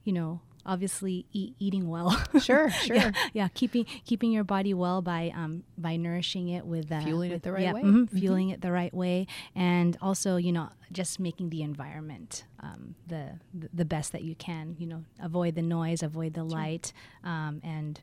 you 0.04 0.12
know, 0.12 0.40
obviously 0.66 1.24
eat, 1.32 1.54
eating 1.58 1.88
well. 1.88 2.10
Sure, 2.40 2.70
sure. 2.84 2.96
yeah, 2.96 3.12
yeah, 3.32 3.48
keeping 3.54 3.84
keeping 4.04 4.30
your 4.30 4.44
body 4.44 4.74
well 4.74 5.02
by 5.02 5.32
um, 5.34 5.64
by 5.76 5.96
nourishing 5.96 6.48
it 6.48 6.64
with 6.66 6.92
uh, 6.92 7.00
Fueling 7.00 7.32
it 7.32 7.42
the 7.42 7.52
right 7.52 7.62
yeah, 7.62 7.72
way. 7.72 7.82
mhm, 7.82 8.10
fueling 8.10 8.50
it 8.50 8.60
the 8.60 8.70
right 8.70 8.92
way, 8.94 9.26
and 9.54 9.96
also 10.02 10.36
you 10.36 10.52
know 10.52 10.68
just 10.92 11.18
making 11.18 11.50
the 11.50 11.62
environment 11.62 12.44
um, 12.60 12.94
the, 13.06 13.38
the 13.54 13.68
the 13.72 13.84
best 13.84 14.12
that 14.12 14.22
you 14.22 14.34
can. 14.34 14.76
You 14.78 14.86
know, 14.86 15.04
avoid 15.22 15.54
the 15.54 15.62
noise, 15.62 16.02
avoid 16.02 16.34
the 16.34 16.44
light, 16.44 16.92
um, 17.24 17.60
and 17.64 18.00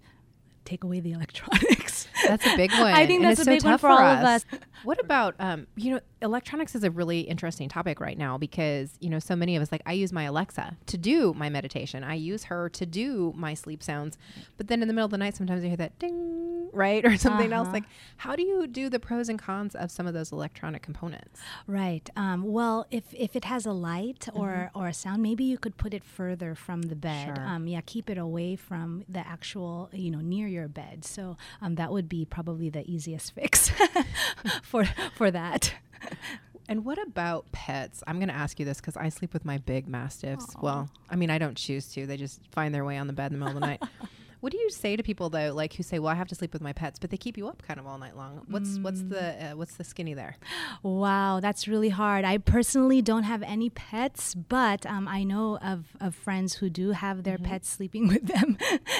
take 0.65 0.83
away 0.83 0.99
the 0.99 1.11
electronics. 1.11 2.07
That's 2.27 2.45
a 2.45 2.55
big 2.55 2.71
one. 2.79 2.93
I 2.93 3.05
think 3.05 3.21
and 3.21 3.29
that's 3.31 3.39
a 3.39 3.45
so 3.45 3.51
big 3.51 3.63
one 3.63 3.73
tough 3.73 3.81
for 3.81 3.89
all 3.89 3.99
of 3.99 4.23
us. 4.23 4.45
What 4.83 4.99
about 4.99 5.35
um, 5.39 5.67
you 5.75 5.91
know, 5.91 5.99
electronics 6.25 6.75
is 6.75 6.83
a 6.83 6.91
really 6.91 7.21
interesting 7.21 7.69
topic 7.69 7.99
right 7.99 8.17
now 8.17 8.37
because 8.37 8.97
you 8.99 9.09
know 9.09 9.19
so 9.19 9.35
many 9.35 9.55
of 9.55 9.61
us 9.61 9.71
like 9.71 9.81
I 9.85 9.93
use 9.93 10.11
my 10.11 10.23
Alexa 10.23 10.75
to 10.87 10.97
do 10.97 11.33
my 11.33 11.49
meditation. 11.49 12.03
I 12.03 12.15
use 12.15 12.45
her 12.45 12.69
to 12.69 12.85
do 12.85 13.33
my 13.35 13.53
sleep 13.53 13.81
sounds, 13.81 14.17
but 14.57 14.67
then 14.67 14.81
in 14.81 14.87
the 14.87 14.93
middle 14.93 15.05
of 15.05 15.11
the 15.11 15.17
night 15.17 15.35
sometimes 15.35 15.63
I 15.63 15.67
hear 15.67 15.77
that 15.77 15.97
ding, 15.99 16.69
right, 16.73 17.05
or 17.05 17.15
something 17.17 17.53
else. 17.53 17.67
Uh-huh. 17.67 17.75
Like, 17.75 17.83
how 18.17 18.35
do 18.35 18.43
you 18.43 18.67
do 18.67 18.89
the 18.89 18.99
pros 18.99 19.29
and 19.29 19.39
cons 19.39 19.75
of 19.75 19.91
some 19.91 20.07
of 20.07 20.13
those 20.13 20.31
electronic 20.31 20.81
components? 20.81 21.39
Right. 21.67 22.09
Um, 22.15 22.43
well, 22.43 22.85
if 22.91 23.05
if 23.13 23.35
it 23.35 23.45
has 23.45 23.65
a 23.65 23.71
light 23.71 24.27
or 24.33 24.71
or 24.73 24.87
a 24.87 24.93
sound, 24.93 25.21
maybe 25.21 25.43
you 25.43 25.57
could 25.57 25.77
put 25.77 25.93
it 25.93 26.03
further 26.03 26.55
from 26.55 26.83
the 26.83 26.95
bed. 26.95 27.27
Mm-hmm. 27.27 27.35
Sure. 27.35 27.47
Um, 27.47 27.67
yeah, 27.67 27.81
keep 27.85 28.09
it 28.09 28.17
away 28.17 28.55
from 28.55 29.05
the 29.07 29.25
actual, 29.25 29.89
you 29.93 30.11
know, 30.11 30.19
near 30.19 30.47
your 30.47 30.67
bed. 30.67 31.05
So 31.05 31.37
um, 31.61 31.75
that 31.75 31.91
would 31.91 32.09
be 32.09 32.25
probably 32.25 32.69
the 32.69 32.89
easiest 32.89 33.33
fix 33.35 33.71
for 34.63 34.85
for 35.15 35.31
that. 35.31 35.73
And 36.67 36.83
what 36.83 36.97
about 36.99 37.45
pets? 37.51 38.01
I'm 38.07 38.17
going 38.17 38.29
to 38.29 38.33
ask 38.33 38.59
you 38.59 38.65
this 38.65 38.77
because 38.81 38.97
I 38.97 39.09
sleep 39.09 39.33
with 39.33 39.45
my 39.45 39.59
big 39.59 39.87
mastiffs. 39.87 40.47
Well, 40.59 40.89
I 41.11 41.15
mean, 41.15 41.29
I 41.29 41.37
don't 41.37 41.55
choose 41.55 41.89
to. 41.93 42.07
They 42.07 42.17
just 42.17 42.41
find 42.51 42.73
their 42.73 42.83
way 42.83 42.97
on 42.97 43.05
the 43.05 43.13
bed 43.13 43.31
in 43.31 43.37
the 43.39 43.45
middle 43.45 43.55
of 43.57 43.61
the 43.61 43.67
night. 43.67 43.83
What 44.41 44.51
do 44.51 44.59
you 44.59 44.69
say 44.69 44.95
to 44.95 45.01
people 45.01 45.31
though, 45.31 45.51
like 45.55 45.73
who 45.73 45.81
say, 45.81 45.97
"Well, 45.97 46.11
I 46.11 46.13
have 46.15 46.27
to 46.27 46.35
sleep 46.35 46.53
with 46.53 46.61
my 46.61 46.71
pets," 46.71 46.99
but 46.99 47.09
they 47.09 47.17
keep 47.17 47.35
you 47.35 47.47
up 47.47 47.63
kind 47.67 47.79
of 47.79 47.87
all 47.87 47.97
night 47.97 48.15
long? 48.15 48.41
What's 48.47 48.77
what's 48.77 49.01
Mm. 49.01 49.09
the 49.09 49.23
uh, 49.45 49.55
what's 49.55 49.75
the 49.75 49.83
skinny 49.83 50.13
there? 50.13 50.35
Wow, 50.83 51.39
that's 51.39 51.67
really 51.67 51.89
hard. 51.89 52.25
I 52.25 52.37
personally 52.37 53.01
don't 53.01 53.23
have 53.23 53.41
any 53.41 53.71
pets, 53.71 54.35
but 54.35 54.85
um, 54.85 55.07
I 55.07 55.23
know 55.23 55.57
of, 55.63 55.85
of 55.99 56.13
friends 56.13 56.55
who 56.55 56.69
do 56.69 56.91
have 56.91 57.23
their 57.23 57.39
pets 57.39 57.69
sleeping 57.69 58.07
with 58.13 58.27
them 58.27 58.57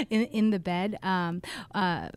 in, 0.10 0.24
in 0.26 0.50
the 0.50 0.58
bed. 0.58 0.98
Um, 1.04 1.44
uh, 1.76 2.10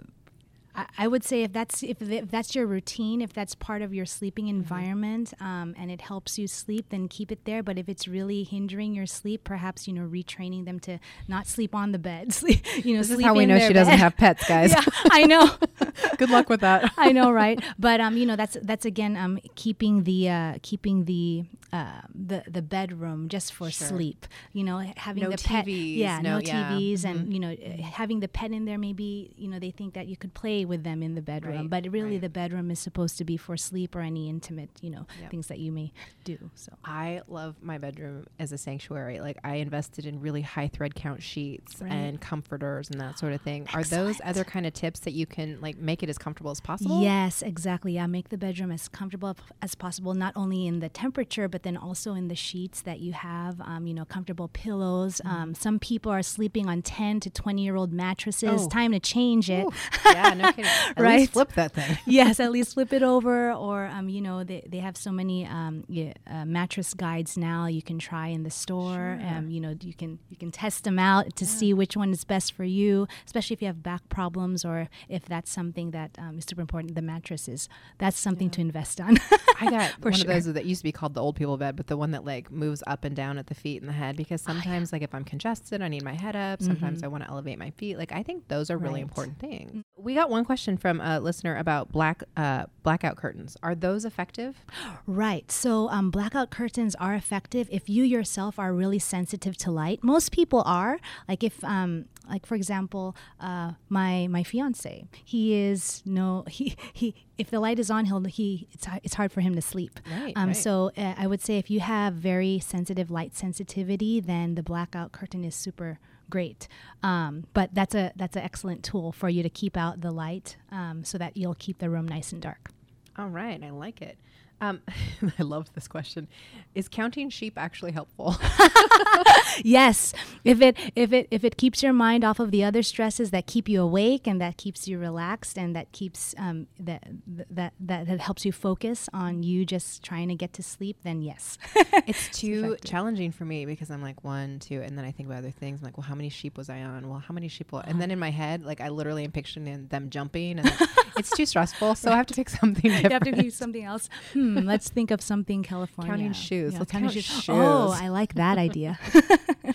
I- 0.79 0.87
I 1.05 1.07
would 1.09 1.25
say 1.25 1.43
if 1.43 1.53
that's 1.53 1.83
if, 1.83 2.01
if 2.03 2.31
that's 2.31 2.55
your 2.55 2.67
routine, 2.67 3.21
if 3.21 3.33
that's 3.33 3.55
part 3.55 3.83
of 3.83 3.93
your 3.93 4.07
sleeping 4.07 4.49
environment, 4.49 5.35
um, 5.41 5.75
and 5.79 5.91
it 5.91 6.01
helps 6.03 6.39
you 6.39 6.47
sleep, 6.47 6.87
then 6.91 7.09
keep 7.09 7.33
it 7.33 7.45
there. 7.45 7.63
But 7.63 7.79
if 7.79 7.89
it's 7.89 8.07
really 8.07 8.45
hindering 8.45 8.95
your 8.95 9.07
sleep, 9.07 9.45
perhaps 9.45 9.87
you 9.89 9.93
know 9.95 10.07
retraining 10.19 10.65
them 10.65 10.79
to 10.81 10.99
not 11.27 11.47
sleep 11.47 11.75
on 11.75 11.93
the 11.93 11.99
bed. 11.99 12.33
Sleep, 12.39 12.61
you 12.85 12.95
know, 12.95 13.03
This 13.03 13.11
is 13.11 13.23
how 13.25 13.35
we 13.35 13.47
know 13.47 13.59
she 13.59 13.73
doesn't 13.73 13.99
have 13.99 14.17
pets, 14.17 14.47
guys. 14.55 14.71
yeah, 14.73 14.85
I 15.11 15.23
know. 15.25 15.51
Good 16.19 16.31
luck 16.31 16.49
with 16.49 16.61
that. 16.61 16.93
I 16.97 17.13
know, 17.13 17.31
right? 17.33 17.59
But 17.79 18.01
um, 18.01 18.17
you 18.17 18.27
know, 18.27 18.37
that's 18.37 18.57
that's 18.63 18.85
again 18.85 19.17
um 19.17 19.39
keeping 19.57 20.05
the 20.05 20.29
uh, 20.29 20.55
keeping 20.63 21.05
the 21.07 21.45
uh, 21.73 22.01
the 22.15 22.43
the 22.49 22.63
bedroom 22.63 23.29
just 23.29 23.53
for 23.53 23.71
Sure. 23.71 23.89
sleep. 23.89 24.27
You 24.53 24.65
know, 24.65 24.79
having 24.97 25.23
No 25.25 25.31
the 25.31 25.37
pet, 25.39 25.67
TVs, 25.67 25.97
yeah, 25.97 26.21
no- 26.21 26.39
no, 26.39 26.45
yeah, 26.45 26.71
TVs, 26.73 27.01
mhm. 27.01 27.11
and 27.11 27.33
you 27.35 27.41
know, 27.41 27.51
uh, 27.53 27.83
having 27.83 28.21
the 28.21 28.29
pet 28.29 28.51
in 28.53 28.65
there. 28.65 28.79
Maybe 28.79 29.33
you 29.37 29.49
know 29.49 29.59
they 29.59 29.71
think 29.71 29.95
that 29.95 30.07
you 30.07 30.17
could 30.17 30.35
play 30.35 30.65
with 30.69 30.85
them 30.85 31.03
in 31.03 31.15
the 31.15 31.23
bedroom, 31.23 31.57
Right, 31.63 31.71
but 31.71 31.93
really 31.93 32.13
right. 32.13 32.21
the 32.21 32.29
bedroom 32.29 32.71
is 32.71 32.79
supposed 32.79 33.19
to 33.19 33.25
be 33.25 33.37
for 33.37 33.57
sleep 33.57 33.97
or 33.97 34.01
any 34.01 34.29
intimate, 34.29 34.71
you 34.81 34.91
know, 34.91 35.07
Yep. 35.21 35.31
things 35.31 35.47
that 35.49 35.59
you 35.59 35.73
may 35.73 35.93
do. 36.25 36.51
So. 36.55 36.73
I 36.85 37.23
love 37.27 37.57
my 37.63 37.79
bedroom 37.79 38.27
as 38.39 38.53
a 38.53 38.59
sanctuary. 38.59 39.21
Like 39.21 39.39
I 39.43 39.57
invested 39.57 40.07
in 40.07 40.21
really 40.21 40.43
high 40.43 40.69
thread 40.69 40.95
count 40.95 41.23
sheets 41.23 41.81
Right. 41.81 41.91
and 41.93 42.21
comforters 42.21 42.91
and 42.91 43.01
that 43.01 43.19
sort 43.19 43.33
of 43.33 43.41
thing. 43.41 43.67
Are 43.75 43.83
those 43.83 44.21
other 44.25 44.45
kind 44.45 44.67
of 44.67 44.73
tips 44.75 45.01
that 45.01 45.13
you 45.13 45.27
can 45.27 45.61
like 45.61 45.79
make 45.79 46.03
it 46.03 46.09
as 46.09 46.19
comfortable 46.19 46.51
as 46.51 46.61
possible? 46.61 47.03
Yes, 47.03 47.43
exactly. 47.43 47.93
Yeah, 47.95 48.07
make 48.07 48.29
the 48.29 48.39
bedroom 48.39 48.71
as 48.71 48.89
comfortable 48.89 49.37
as 49.63 49.75
possible, 49.75 50.15
not 50.15 50.33
only 50.37 50.67
in 50.67 50.81
the 50.81 50.89
temperature, 50.89 51.49
but 51.49 51.63
then 51.63 51.77
also 51.77 52.15
in 52.15 52.29
the 52.29 52.35
sheets 52.35 52.83
that 52.83 53.01
you 53.01 53.13
have. 53.13 53.61
Um, 53.63 53.87
you 53.87 53.95
know, 53.95 54.05
comfortable 54.05 54.49
pillows. 54.49 55.21
Mm-hmm. 55.25 55.35
Um, 55.37 55.55
some 55.55 55.79
people 55.79 56.13
are 56.13 56.23
sleeping 56.23 56.69
on 56.69 56.83
ten 56.83 57.21
to 57.21 57.31
twenty 57.31 57.63
year 57.63 57.77
old 57.77 57.93
mattresses. 57.93 58.63
Oh. 58.65 58.69
Time 58.69 58.93
to 58.93 59.01
change 59.01 59.49
it. 59.51 59.65
Ooh, 59.65 59.73
yeah, 60.05 60.35
no 60.35 60.53
kidding. 60.63 60.71
At 60.97 61.03
Right. 61.03 61.21
least 61.21 61.33
flip 61.33 61.53
that 61.55 61.73
thing. 61.73 61.99
yes, 62.07 62.41
at 62.41 62.51
least 62.53 62.75
flip 62.75 62.93
it 62.93 63.03
over, 63.03 63.53
or 63.53 63.87
um, 63.87 64.09
you 64.09 64.21
know, 64.21 64.45
they, 64.45 64.67
they 64.69 64.79
have 64.79 64.97
so 64.97 65.11
many 65.11 65.47
um, 65.47 65.85
yeah, 65.89 66.13
uh, 66.31 66.45
mattress 66.45 66.95
guides 66.95 67.37
now. 67.37 67.67
You 67.67 67.83
can 67.83 67.99
try 67.99 68.29
in 68.29 68.43
the 68.43 68.51
store. 68.51 69.19
Sure. 69.21 69.29
Um, 69.29 69.49
you 69.51 69.61
know, 69.61 69.75
you 69.81 69.95
can 69.95 70.19
you 70.29 70.37
can 70.37 70.51
test 70.51 70.85
them 70.85 70.99
out 70.99 71.35
to 71.37 71.47
see 71.47 71.73
which 71.75 71.97
one 71.97 72.11
is 72.13 72.25
best 72.25 72.53
for 72.53 72.65
you, 72.65 73.07
especially 73.27 73.55
if 73.55 73.63
you 73.63 73.67
have 73.69 73.83
back 73.83 74.09
problems 74.09 74.65
or 74.65 74.89
if 75.09 75.25
that's 75.25 75.51
something 75.51 75.91
that 75.93 76.11
um, 76.19 76.39
is 76.39 76.45
super 76.45 76.61
important. 76.61 76.95
The 76.95 77.03
mattress 77.03 77.49
is 77.49 77.69
that's 77.99 78.19
something 78.19 78.51
to 78.51 78.61
invest 78.61 79.01
on. 79.01 79.19
I 79.61 79.71
got 79.71 79.91
For 80.03 80.11
one 80.11 80.13
sure. 80.15 80.31
of 80.31 80.45
those 80.45 80.53
that 80.53 80.65
used 80.67 80.81
to 80.81 80.85
be 80.85 80.93
called 80.93 81.15
the 81.15 81.23
old 81.23 81.37
people 81.37 81.57
bed, 81.57 81.77
but 81.77 81.87
the 81.87 81.97
one 81.97 82.11
that 82.13 82.25
like 82.25 82.51
moves 82.51 82.83
up 82.87 83.05
and 83.05 83.15
down 83.17 83.39
at 83.39 83.47
the 83.47 83.55
feet 83.55 83.81
and 83.83 83.89
the 83.89 83.93
head 83.95 84.17
because 84.17 84.43
Oh, 84.47 84.53
sometimes 84.53 84.93
like 84.93 85.03
if 85.03 85.15
I'm 85.15 85.25
congested, 85.25 85.83
I 85.83 85.89
need 85.89 86.03
my 86.05 86.15
head 86.15 86.37
up. 86.37 86.63
Sometimes 86.63 87.03
I 87.03 87.09
want 87.09 87.25
to 87.25 87.31
elevate 87.31 87.59
my 87.59 87.71
feet. 87.71 87.99
Like 87.99 88.13
I 88.13 88.23
think 88.23 88.49
those 88.49 88.71
are 88.71 88.77
really 88.79 88.89
Mm-hmm. 88.89 88.99
Right. 88.99 89.03
important 89.29 89.39
things. 89.39 89.85
We 89.97 90.15
got 90.15 90.31
one 90.31 90.38
question 90.45 90.77
from 90.77 91.01
a 91.01 91.21
listener 91.21 91.57
about 91.57 91.91
black 91.93 92.23
uh, 92.37 92.67
blackout 92.83 93.17
curtains. 93.17 93.57
Are 93.63 93.75
those 93.75 94.05
effective? 94.05 94.65
Right. 95.07 95.51
So 95.51 95.89
um, 95.91 96.11
blackout 96.11 96.51
curtains 96.51 96.95
are 96.97 97.15
effective 97.15 97.69
if 97.71 97.89
you 97.89 98.05
yourself 98.05 98.59
are 98.59 98.73
really 98.73 98.99
sensitive 98.99 99.57
to 99.59 99.71
light. 99.71 100.03
Most 100.03 100.33
people 100.33 100.63
are. 100.67 100.99
Like 101.29 101.43
if, 101.43 101.63
um, 101.65 102.07
like 102.29 102.47
for 102.47 102.55
example, 102.55 103.17
uh, 103.41 103.73
my 103.89 104.27
my 104.29 104.43
fiance, 104.43 105.07
he 105.25 105.55
is 105.55 106.03
no 106.05 106.45
he 106.51 106.77
he. 106.93 107.15
If 107.39 107.51
the 107.51 107.61
light 107.61 107.79
is 107.79 107.89
on, 107.91 108.07
he'll 108.07 108.25
he 108.25 108.69
it's 108.73 108.87
it's 109.05 109.15
hard 109.15 109.31
for 109.33 109.41
him 109.41 109.55
to 109.55 109.63
sleep. 109.63 110.01
Right, 110.11 110.33
Um. 110.37 110.49
right. 110.49 110.57
So 110.57 110.91
uh, 110.97 111.15
I 111.17 111.27
would 111.27 111.41
say 111.41 111.59
if 111.59 111.71
you 111.71 111.81
have 111.81 112.15
very 112.15 112.59
sensitive 112.59 113.11
light 113.11 113.35
sensitivity, 113.37 114.21
then 114.21 114.55
the 114.57 114.63
blackout 114.63 115.13
curtain 115.13 115.45
is 115.45 115.55
super 115.55 115.99
great. 116.31 116.69
Um, 117.03 117.45
but 117.55 117.71
that's 117.73 117.95
a 117.95 118.13
that's 118.17 118.37
an 118.37 118.43
excellent 118.43 118.83
tool 118.83 119.13
for 119.13 119.29
you 119.29 119.43
to 119.43 119.51
keep 119.51 119.77
out 119.77 120.01
the 120.01 120.11
light, 120.11 120.57
um, 120.71 121.05
so 121.05 121.19
that 121.19 121.37
you'll 121.37 121.55
keep 121.55 121.79
the 121.79 121.91
room 121.91 122.07
nice 122.07 122.33
and 122.33 122.43
dark. 122.43 122.71
All 123.17 123.29
right, 123.29 123.63
I 123.63 123.71
like 123.71 124.01
it. 124.03 124.19
Um, 124.61 124.81
I 125.39 125.43
love 125.43 125.73
this 125.75 125.89
question. 125.89 126.29
Is 126.75 126.89
counting 126.89 127.31
sheep 127.31 127.55
actually 127.57 127.93
helpful? 127.93 128.37
yes 129.65 130.15
if 130.45 130.61
it 130.61 130.77
if 130.95 131.13
it 131.13 131.27
if 131.31 131.45
it 131.45 131.57
keeps 131.57 131.83
your 131.83 131.93
mind 131.93 132.25
off 132.25 132.39
of 132.39 132.51
the 132.51 132.63
other 132.63 132.83
stresses 132.83 133.31
that 133.31 133.47
keep 133.47 133.69
you 133.69 133.83
awake 133.83 134.27
and 134.27 134.41
that 134.41 134.57
keeps 134.57 134.87
you 134.87 134.99
relaxed 134.99 135.59
and 135.59 135.75
that 135.75 135.91
keeps 135.93 136.35
um, 136.39 136.67
that, 136.79 137.03
that 137.27 137.73
that 137.81 138.07
that 138.07 138.21
helps 138.21 138.45
you 138.45 138.53
focus 138.53 139.09
on 139.13 139.43
you 139.43 139.65
just 139.65 140.03
trying 140.03 140.29
to 140.29 140.35
get 140.35 140.53
to 140.53 140.63
sleep 140.63 140.99
then 141.03 141.23
yes 141.23 141.59
it's 142.07 142.29
too 142.29 142.65
effective. 142.67 142.91
challenging 142.91 143.33
for 143.33 143.45
me 143.45 143.67
because 143.67 143.91
I'm 143.91 144.03
like 144.03 144.23
one, 144.25 144.59
two, 144.59 144.81
and 144.83 144.97
then 144.97 145.05
I 145.05 145.11
think 145.11 145.29
about 145.29 145.39
other 145.39 145.51
things. 145.51 145.81
I'm 145.81 145.85
like, 145.85 145.97
well, 145.97 146.07
how 146.07 146.15
many 146.15 146.29
sheep 146.29 146.57
was 146.57 146.71
I 146.71 146.83
on? 146.83 147.09
Well, 147.09 147.19
how 147.19 147.35
many 147.35 147.49
sheep? 147.49 147.73
Will, 147.73 147.81
and 147.81 148.01
then 148.01 148.11
in 148.11 148.19
my 148.19 148.31
head, 148.31 148.65
like 148.65 148.81
I 148.81 148.89
literally 148.89 149.25
am 149.25 149.33
picturing 149.33 149.87
them 149.89 150.11
jumping, 150.11 150.59
and 150.59 150.73
it's 151.17 151.31
too 151.31 151.47
stressful. 151.47 151.95
So 151.95 152.11
I 152.11 152.17
have 152.17 152.27
to 152.27 152.35
pick 152.35 152.49
something 152.49 152.91
you 152.91 153.11
have 153.11 153.25
to 153.25 153.33
do 153.33 153.51
something 153.51 153.85
else 153.85 154.09
hmm 154.33 154.48
let's 154.55 154.89
think 154.89 155.11
of 155.11 155.21
something 155.21 155.63
california 155.63 156.13
Counting 156.13 156.33
shoes. 156.33 156.79
Let's 156.79 156.91
counting 156.91 157.11
count 157.11 157.15
shoes. 157.15 157.25
shoes. 157.25 157.49
oh 157.49 157.93
i 157.95 158.09
like 158.09 158.35
that 158.35 158.59
idea 158.59 158.99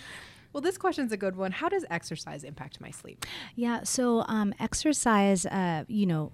Well, 0.54 0.60
this 0.60 0.78
question's 0.78 1.10
a 1.10 1.16
good 1.16 1.34
one. 1.34 1.50
How 1.50 1.68
does 1.68 1.84
exercise 1.90 2.44
impact 2.44 2.80
my 2.80 2.92
sleep? 2.92 3.26
Yeah, 3.56 3.82
so 3.82 4.24
um, 4.28 4.54
exercise, 4.60 5.44
uh, 5.46 5.82
you 5.88 6.06
know, 6.06 6.30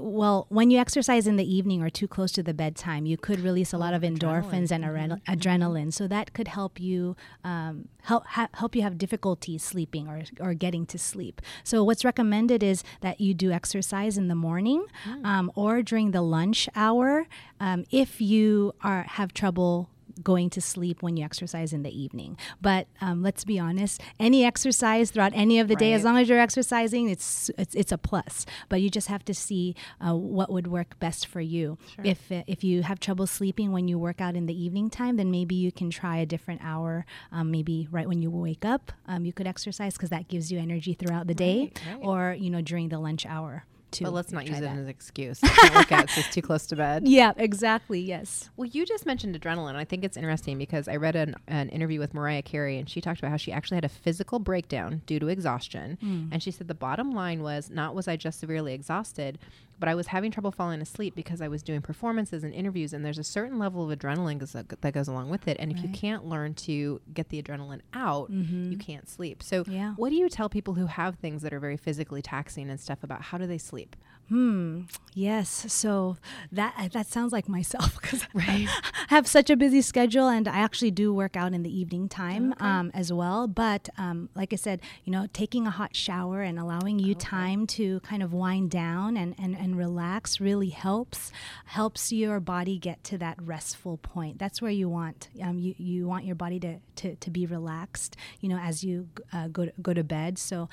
well, 0.00 0.46
when 0.48 0.70
you 0.70 0.78
exercise 0.78 1.26
in 1.26 1.36
the 1.36 1.54
evening 1.54 1.82
or 1.82 1.90
too 1.90 2.08
close 2.08 2.32
to 2.32 2.42
the 2.42 2.54
bedtime, 2.54 3.06
you 3.06 3.16
could 3.16 3.40
release 3.40 3.72
a 3.72 3.78
lot 3.78 3.94
of 3.94 4.02
endorphins 4.02 4.68
adrenaline. 4.70 5.12
and 5.12 5.24
adre- 5.24 5.38
adrenaline. 5.38 5.92
So 5.92 6.08
that 6.08 6.32
could 6.32 6.48
help 6.48 6.80
you 6.80 7.16
um, 7.44 7.88
help 8.02 8.24
ha- 8.26 8.48
help 8.54 8.74
you 8.74 8.82
have 8.82 8.96
difficulty 8.98 9.58
sleeping 9.58 10.08
or 10.08 10.22
or 10.40 10.54
getting 10.54 10.86
to 10.86 10.98
sleep. 10.98 11.42
So 11.64 11.84
what's 11.84 12.04
recommended 12.04 12.62
is 12.62 12.82
that 13.02 13.20
you 13.20 13.34
do 13.34 13.50
exercise 13.52 14.16
in 14.16 14.28
the 14.28 14.34
morning 14.34 14.86
um, 15.24 15.52
or 15.54 15.82
during 15.82 16.12
the 16.12 16.22
lunch 16.22 16.68
hour 16.74 17.26
um, 17.60 17.84
if 17.90 18.20
you 18.20 18.74
are 18.82 19.02
have 19.02 19.34
trouble 19.34 19.89
going 20.22 20.50
to 20.50 20.60
sleep 20.60 21.02
when 21.02 21.16
you 21.16 21.24
exercise 21.24 21.72
in 21.72 21.82
the 21.82 21.90
evening. 22.02 22.36
But 22.60 22.86
um, 23.00 23.22
let's 23.22 23.44
be 23.44 23.58
honest, 23.58 24.00
any 24.18 24.44
exercise 24.44 25.10
throughout 25.10 25.32
any 25.34 25.58
of 25.58 25.68
the 25.68 25.76
day, 25.76 25.92
as 25.92 26.04
long 26.04 26.16
as 26.18 26.28
you're 26.28 26.40
exercising, 26.40 27.08
it's 27.08 27.50
it's, 27.58 27.74
it's 27.74 27.92
a 27.92 27.98
plus. 27.98 28.46
But 28.68 28.80
you 28.82 28.90
just 28.90 29.08
have 29.08 29.24
to 29.26 29.34
see 29.34 29.74
uh, 30.00 30.14
what 30.14 30.50
would 30.50 30.66
work 30.66 30.98
best 30.98 31.26
for 31.26 31.40
you. 31.40 31.78
If 32.04 32.30
uh, 32.32 32.42
if 32.46 32.62
you 32.64 32.82
have 32.82 33.00
trouble 33.00 33.26
sleeping 33.26 33.72
when 33.72 33.88
you 33.88 33.98
work 33.98 34.20
out 34.20 34.36
in 34.36 34.46
the 34.46 34.54
evening 34.64 34.90
time, 34.90 35.16
then 35.16 35.30
maybe 35.30 35.54
you 35.54 35.72
can 35.72 35.90
try 35.90 36.16
a 36.18 36.26
different 36.26 36.60
hour. 36.62 37.04
Um, 37.32 37.50
maybe 37.50 37.88
right 37.90 38.08
when 38.08 38.22
you 38.22 38.30
wake 38.30 38.64
up, 38.64 38.92
um, 39.06 39.24
you 39.24 39.32
could 39.32 39.46
exercise 39.46 39.94
because 39.94 40.10
that 40.10 40.28
gives 40.28 40.50
you 40.52 40.58
energy 40.58 40.94
throughout 40.94 41.26
the 41.26 41.34
day, 41.34 41.72
Right, 41.86 41.94
right. 41.94 42.06
or 42.06 42.36
you 42.38 42.50
know 42.50 42.60
during 42.60 42.88
the 42.88 42.98
lunch 42.98 43.26
hour. 43.26 43.64
But 44.00 44.12
let's 44.12 44.32
not 44.32 44.46
use 44.46 44.58
it 44.58 44.64
as 44.64 44.78
an 44.78 44.88
excuse. 44.88 45.40
I 45.42 45.84
can't 45.84 45.92
out. 45.92 46.18
It's 46.18 46.32
too 46.32 46.42
close 46.42 46.66
to 46.66 46.76
bed. 46.76 47.06
Yeah, 47.06 47.32
exactly. 47.36 48.00
Yes. 48.00 48.50
Well, 48.56 48.66
you 48.66 48.86
just 48.86 49.06
mentioned 49.06 49.38
adrenaline. 49.40 49.74
I 49.76 49.84
think 49.84 50.04
it's 50.04 50.16
interesting 50.16 50.58
because 50.58 50.88
I 50.88 50.96
read 50.96 51.16
an, 51.16 51.36
an 51.46 51.68
interview 51.68 51.98
with 51.98 52.14
Mariah 52.14 52.42
Carey 52.42 52.78
and 52.78 52.88
she 52.88 53.00
talked 53.00 53.18
about 53.18 53.30
how 53.30 53.36
she 53.36 53.52
actually 53.52 53.76
had 53.76 53.84
a 53.84 53.88
physical 53.88 54.38
breakdown 54.38 55.02
due 55.06 55.18
to 55.18 55.28
exhaustion. 55.28 55.98
And 56.32 56.42
she 56.42 56.50
said 56.50 56.68
the 56.68 56.74
bottom 56.74 57.12
line 57.12 57.42
was 57.42 57.70
not 57.70 57.94
was 57.94 58.08
I 58.08 58.16
just 58.16 58.40
severely 58.40 58.74
exhausted, 58.74 59.38
but 59.80 59.88
I 59.88 59.94
was 59.94 60.08
having 60.08 60.30
trouble 60.30 60.52
falling 60.52 60.80
asleep 60.80 61.14
because 61.16 61.40
I 61.40 61.48
was 61.48 61.62
doing 61.62 61.80
performances 61.80 62.44
and 62.44 62.54
interviews. 62.54 62.92
And 62.92 63.04
there's 63.04 63.18
a 63.18 63.24
certain 63.24 63.58
level 63.58 63.90
of 63.90 63.98
adrenaline 63.98 64.38
goes, 64.38 64.52
that 64.52 64.92
goes 64.92 65.08
along 65.08 65.30
with 65.30 65.48
it. 65.48 65.56
And 65.58 65.72
if 65.72 65.82
you 65.82 65.88
can't 65.88 66.26
learn 66.26 66.54
to 66.54 67.00
get 67.12 67.30
the 67.30 67.42
adrenaline 67.42 67.80
out, 67.94 68.30
you 68.30 68.44
mm-hmm. 68.44 68.74
can't 68.74 69.08
sleep. 69.08 69.42
So, 69.42 69.64
Yeah. 69.66 69.94
what 69.94 70.10
do 70.10 70.16
you 70.16 70.28
tell 70.28 70.48
people 70.48 70.74
who 70.74 70.86
have 70.86 71.16
things 71.16 71.42
that 71.42 71.52
are 71.52 71.60
very 71.60 71.76
physically 71.78 72.22
taxing 72.22 72.70
and 72.70 72.78
stuff 72.78 73.02
about 73.02 73.22
how 73.22 73.38
do 73.38 73.46
they 73.46 73.58
sleep? 73.58 73.96
Hmm. 74.30 74.82
Yes. 75.12 75.66
So 75.72 76.16
that 76.52 76.90
that 76.92 77.06
sounds 77.08 77.32
like 77.32 77.48
myself 77.48 77.94
because 78.00 78.24
Right. 78.32 78.68
I 79.10 79.14
have 79.14 79.26
such 79.26 79.50
a 79.50 79.56
busy 79.56 79.82
schedule, 79.82 80.28
and 80.28 80.46
I 80.46 80.58
actually 80.58 80.92
do 80.92 81.12
work 81.12 81.36
out 81.36 81.52
in 81.52 81.64
the 81.64 81.78
evening 81.80 82.08
time 82.08 82.54
um, 82.60 82.92
as 82.94 83.12
well. 83.12 83.48
But 83.48 83.88
um, 83.98 84.28
like 84.36 84.52
I 84.52 84.56
said, 84.56 84.80
you 85.04 85.10
know, 85.10 85.26
taking 85.32 85.66
a 85.66 85.70
hot 85.70 85.96
shower 85.96 86.42
and 86.42 86.58
allowing 86.60 87.00
you 87.00 87.14
time 87.16 87.66
to 87.68 87.98
kind 88.00 88.22
of 88.22 88.32
wind 88.32 88.70
down 88.70 89.16
and, 89.16 89.34
and, 89.36 89.56
and 89.56 89.76
relax 89.76 90.40
really 90.40 90.68
helps 90.68 91.32
helps 91.64 92.12
your 92.12 92.38
body 92.38 92.78
get 92.78 93.02
to 93.04 93.18
that 93.18 93.36
restful 93.42 93.96
point. 93.96 94.38
That's 94.38 94.62
where 94.62 94.70
you 94.70 94.88
want 94.88 95.28
um, 95.42 95.58
you 95.58 95.74
you 95.76 96.06
want 96.06 96.24
your 96.24 96.36
body 96.36 96.60
to, 96.60 96.78
to, 96.96 97.16
to 97.16 97.30
be 97.30 97.46
relaxed. 97.46 98.16
You 98.40 98.48
know, 98.50 98.58
as 98.58 98.84
you 98.84 99.08
uh, 99.32 99.48
go 99.48 99.66
to, 99.66 99.72
go 99.82 99.92
to 99.92 100.04
bed. 100.04 100.38
So. 100.38 100.68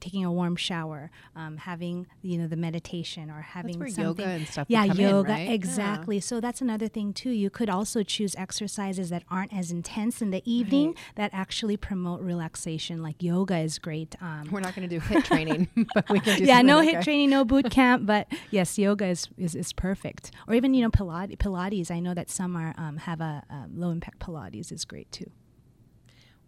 Taking 0.00 0.24
a 0.24 0.32
warm 0.32 0.56
shower 0.56 1.10
um, 1.36 1.56
having 1.58 2.06
you 2.22 2.38
know 2.38 2.46
the 2.46 2.56
meditation 2.56 3.30
or 3.30 3.42
having 3.42 3.80
yoga 3.96 4.24
and 4.24 4.46
stuff 4.46 4.66
yeah 4.68 4.86
come 4.86 4.98
in, 4.98 5.08
yoga 5.08 5.32
right? 5.32 5.48
Yeah. 5.48 5.52
exactly. 5.52 6.20
So 6.20 6.40
that's 6.40 6.60
another 6.60 6.88
thing 6.88 7.12
too. 7.12 7.30
You 7.30 7.50
could 7.50 7.70
also 7.70 8.02
choose 8.02 8.34
exercises 8.36 9.10
that 9.10 9.24
aren't 9.30 9.52
as 9.52 9.70
intense 9.70 10.22
in 10.22 10.30
the 10.30 10.42
evening 10.50 10.94
that 11.16 11.30
actually 11.32 11.76
promote 11.76 12.20
relaxation. 12.20 13.02
Like 13.02 13.22
yoga 13.22 13.58
is 13.58 13.78
great 13.78 14.16
um, 14.20 14.48
We're 14.50 14.60
not 14.60 14.74
going 14.74 14.88
to 14.88 14.98
do 14.98 15.00
HIIT 15.00 15.24
training, 15.24 15.68
but 15.94 16.08
we 16.10 16.20
can 16.20 16.38
do 16.38 16.44
yeah 16.44 16.62
no 16.62 16.80
HIIT 16.80 17.02
training 17.04 17.30
no 17.30 17.44
boot 17.44 17.70
camp 17.80 18.06
but 18.06 18.26
yes 18.50 18.78
yoga 18.78 19.06
is, 19.06 19.28
is, 19.36 19.54
is 19.54 19.72
perfect. 19.72 20.30
Or 20.48 20.54
even 20.54 20.74
you 20.74 20.82
know 20.82 20.90
pilates, 20.90 21.36
pilates 21.36 21.90
i 21.90 22.00
know 22.00 22.14
that 22.14 22.30
some 22.30 22.56
are 22.56 22.74
um, 22.76 22.96
have 22.98 23.20
a 23.20 23.42
um, 23.50 23.72
low 23.74 23.90
impact 23.90 24.18
pilates 24.18 24.72
is 24.72 24.84
great 24.84 25.10
too 25.12 25.30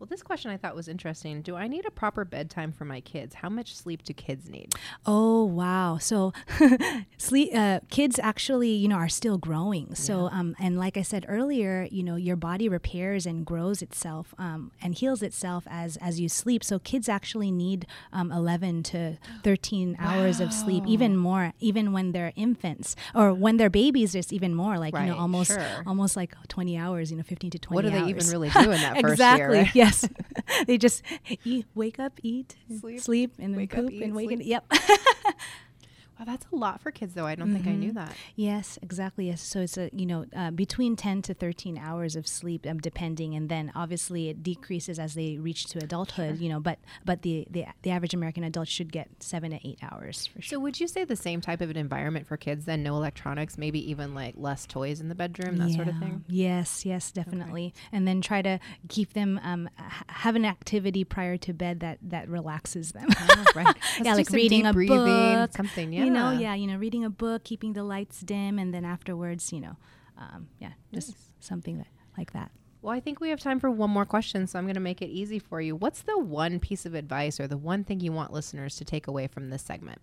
Well, 0.02 0.08
this 0.08 0.24
question 0.24 0.50
I 0.50 0.56
thought 0.56 0.74
was 0.74 0.88
interesting. 0.88 1.42
Do 1.42 1.54
I 1.54 1.68
need 1.68 1.86
a 1.86 1.90
proper 1.92 2.24
bedtime 2.24 2.72
for 2.72 2.84
my 2.84 3.00
kids? 3.00 3.36
How 3.36 3.48
much 3.48 3.76
sleep 3.76 4.02
do 4.02 4.12
kids 4.12 4.50
need? 4.50 4.74
Oh 5.06 5.44
wow! 5.44 5.96
So, 5.98 6.32
sleep 7.18 7.50
uh, 7.54 7.78
kids 7.88 8.18
actually, 8.18 8.70
you 8.70 8.88
know, 8.88 8.96
are 8.96 9.08
still 9.08 9.38
growing. 9.38 9.94
So, 9.94 10.28
um, 10.32 10.56
and 10.58 10.76
like 10.76 10.96
I 10.96 11.02
said 11.02 11.24
earlier, 11.28 11.86
you 11.88 12.02
know, 12.02 12.16
your 12.16 12.34
body 12.34 12.68
repairs 12.68 13.26
and 13.26 13.46
grows 13.46 13.80
itself 13.80 14.34
um, 14.38 14.72
and 14.82 14.92
heals 14.92 15.22
itself 15.22 15.68
as 15.70 15.96
as 15.98 16.18
you 16.18 16.28
sleep. 16.28 16.64
So, 16.64 16.80
kids 16.80 17.08
actually 17.08 17.52
need 17.52 17.86
um, 18.12 18.32
eleven 18.32 18.82
to 18.82 19.18
thirteen 19.44 19.96
hours 20.00 20.40
of 20.40 20.52
sleep, 20.52 20.82
even 20.84 21.16
more, 21.16 21.52
even 21.60 21.92
when 21.92 22.10
they're 22.10 22.32
infants 22.34 22.96
or 23.14 23.32
when 23.32 23.56
they're 23.56 23.70
babies. 23.70 24.16
It's 24.16 24.32
even 24.32 24.52
more, 24.52 24.78
like 24.78 24.94
you 24.94 25.06
know, 25.06 25.16
almost 25.16 25.52
sure. 25.52 25.84
almost 25.86 26.16
like 26.16 26.34
twenty 26.48 26.76
hours. 26.76 27.12
You 27.12 27.18
know, 27.18 27.22
fifteen 27.22 27.52
to 27.52 27.58
twenty. 27.60 27.76
What 27.76 27.94
do 27.94 28.00
they 28.00 28.10
even 28.10 28.26
really 28.30 28.48
do 28.60 28.72
in 28.72 28.80
that 28.80 28.94
first 28.94 29.04
year? 29.04 29.12
exactly. 29.12 29.58
right? 29.58 29.74
Yes, 29.92 30.08
they 30.66 30.78
just 30.78 31.02
eat, 31.44 31.66
wake 31.74 31.98
up, 31.98 32.18
eat, 32.22 32.56
Sleep, 32.80 33.00
sleep, 33.00 33.32
and 33.38 33.52
then 33.54 33.60
wake 33.60 33.74
up, 33.74 33.84
poop 33.84 33.92
eat, 33.92 34.02
and 34.02 34.14
wake. 34.14 34.28
sleep. 34.28 34.40
And, 34.40 34.48
yep. 34.48 34.64
Wow, 36.18 36.26
that's 36.26 36.46
a 36.52 36.56
lot 36.56 36.80
for 36.80 36.90
kids, 36.90 37.14
though. 37.14 37.26
I 37.26 37.34
don't 37.34 37.52
think 37.52 37.66
I 37.66 37.72
knew 37.74 37.92
that. 37.92 38.14
Yes, 38.36 38.78
exactly. 38.82 39.26
Yes. 39.28 39.40
So 39.42 39.60
it's 39.60 39.76
a 39.78 39.90
you 39.92 40.06
know 40.06 40.26
uh, 40.36 40.50
between 40.50 40.94
ten 40.96 41.22
to 41.22 41.34
thirteen 41.34 41.78
hours 41.78 42.16
of 42.16 42.26
sleep, 42.28 42.66
um, 42.68 42.78
depending, 42.78 43.34
and 43.34 43.48
then 43.48 43.72
obviously 43.74 44.28
it 44.28 44.42
decreases 44.42 44.98
as 44.98 45.14
they 45.14 45.38
reach 45.38 45.64
to 45.66 45.78
adulthood. 45.78 46.38
You 46.38 46.48
know, 46.48 46.60
but 46.60 46.78
but 47.04 47.22
the, 47.22 47.46
the 47.50 47.64
the 47.82 47.90
average 47.90 48.14
American 48.14 48.44
adult 48.44 48.68
should 48.68 48.92
get 48.92 49.08
seven 49.20 49.50
to 49.52 49.66
eight 49.66 49.78
hours 49.82 50.26
for 50.26 50.42
sure. 50.42 50.56
So, 50.56 50.60
would 50.60 50.78
you 50.80 50.86
say 50.86 51.04
the 51.04 51.16
same 51.16 51.40
type 51.40 51.60
of 51.60 51.70
an 51.70 51.76
environment 51.76 52.26
for 52.26 52.36
kids 52.36 52.66
then? 52.66 52.82
No 52.82 52.94
electronics, 52.96 53.56
maybe 53.56 53.78
even 53.90 54.14
like 54.14 54.34
less 54.36 54.66
toys 54.66 55.00
in 55.00 55.08
the 55.08 55.14
bedroom, 55.14 55.56
that 55.58 55.70
sort 55.70 55.88
of 55.88 55.98
thing? 55.98 56.24
Yes, 56.28 56.84
yes, 56.84 57.10
definitely. 57.10 57.72
And 57.90 58.06
then 58.06 58.20
try 58.20 58.42
to 58.42 58.58
keep 58.88 59.14
them 59.14 59.40
um, 59.42 59.68
h- 59.78 60.04
have 60.08 60.36
an 60.36 60.44
activity 60.44 61.04
prior 61.04 61.36
to 61.38 61.52
bed 61.52 61.80
that 61.80 61.98
that 62.02 62.28
relaxes 62.28 62.92
them. 62.92 63.08
Oh, 63.18 63.44
right. 63.54 63.76
Yeah, 64.02 64.14
like 64.14 64.30
reading 64.30 64.66
a 64.66 64.72
breathing, 64.72 64.96
book, 64.96 65.52
something. 65.52 65.92
You 66.04 66.10
know, 66.10 66.30
yeah. 66.32 66.40
yeah, 66.40 66.54
you 66.54 66.66
know, 66.66 66.76
reading 66.76 67.04
a 67.04 67.10
book, 67.10 67.44
keeping 67.44 67.72
the 67.72 67.84
lights 67.84 68.20
dim, 68.20 68.58
and 68.58 68.72
then 68.72 68.84
afterwards, 68.84 69.52
you 69.52 69.60
know, 69.60 69.76
um, 70.18 70.48
yeah, 70.58 70.72
just 70.92 71.10
Nice. 71.10 71.32
something 71.40 71.78
that, 71.78 71.88
like 72.16 72.32
that. 72.32 72.50
Well, 72.82 72.92
I 72.92 73.00
think 73.00 73.20
we 73.20 73.30
have 73.30 73.38
time 73.40 73.60
for 73.60 73.70
one 73.70 73.90
more 73.90 74.04
question, 74.04 74.46
so 74.46 74.58
I'm 74.58 74.64
going 74.64 74.74
to 74.74 74.80
make 74.80 75.00
it 75.02 75.06
easy 75.08 75.38
for 75.38 75.60
you. 75.60 75.76
What's 75.76 76.02
the 76.02 76.18
one 76.18 76.58
piece 76.58 76.84
of 76.84 76.94
advice 76.94 77.38
or 77.38 77.46
the 77.46 77.56
one 77.56 77.84
thing 77.84 78.00
you 78.00 78.10
want 78.12 78.32
listeners 78.32 78.74
to 78.76 78.84
take 78.84 79.06
away 79.06 79.28
from 79.28 79.50
this 79.50 79.62
segment? 79.62 80.00